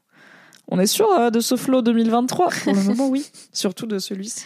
on 0.70 0.80
est 0.80 0.88
sûr 0.88 1.10
euh, 1.12 1.30
de 1.30 1.40
ce 1.40 1.56
flow 1.56 1.82
2023 1.82 2.50
Pour 2.64 2.74
le 2.74 2.84
moment, 2.84 3.08
oui. 3.10 3.26
Surtout 3.54 3.88
de 3.88 4.00
celui-ci. 4.00 4.46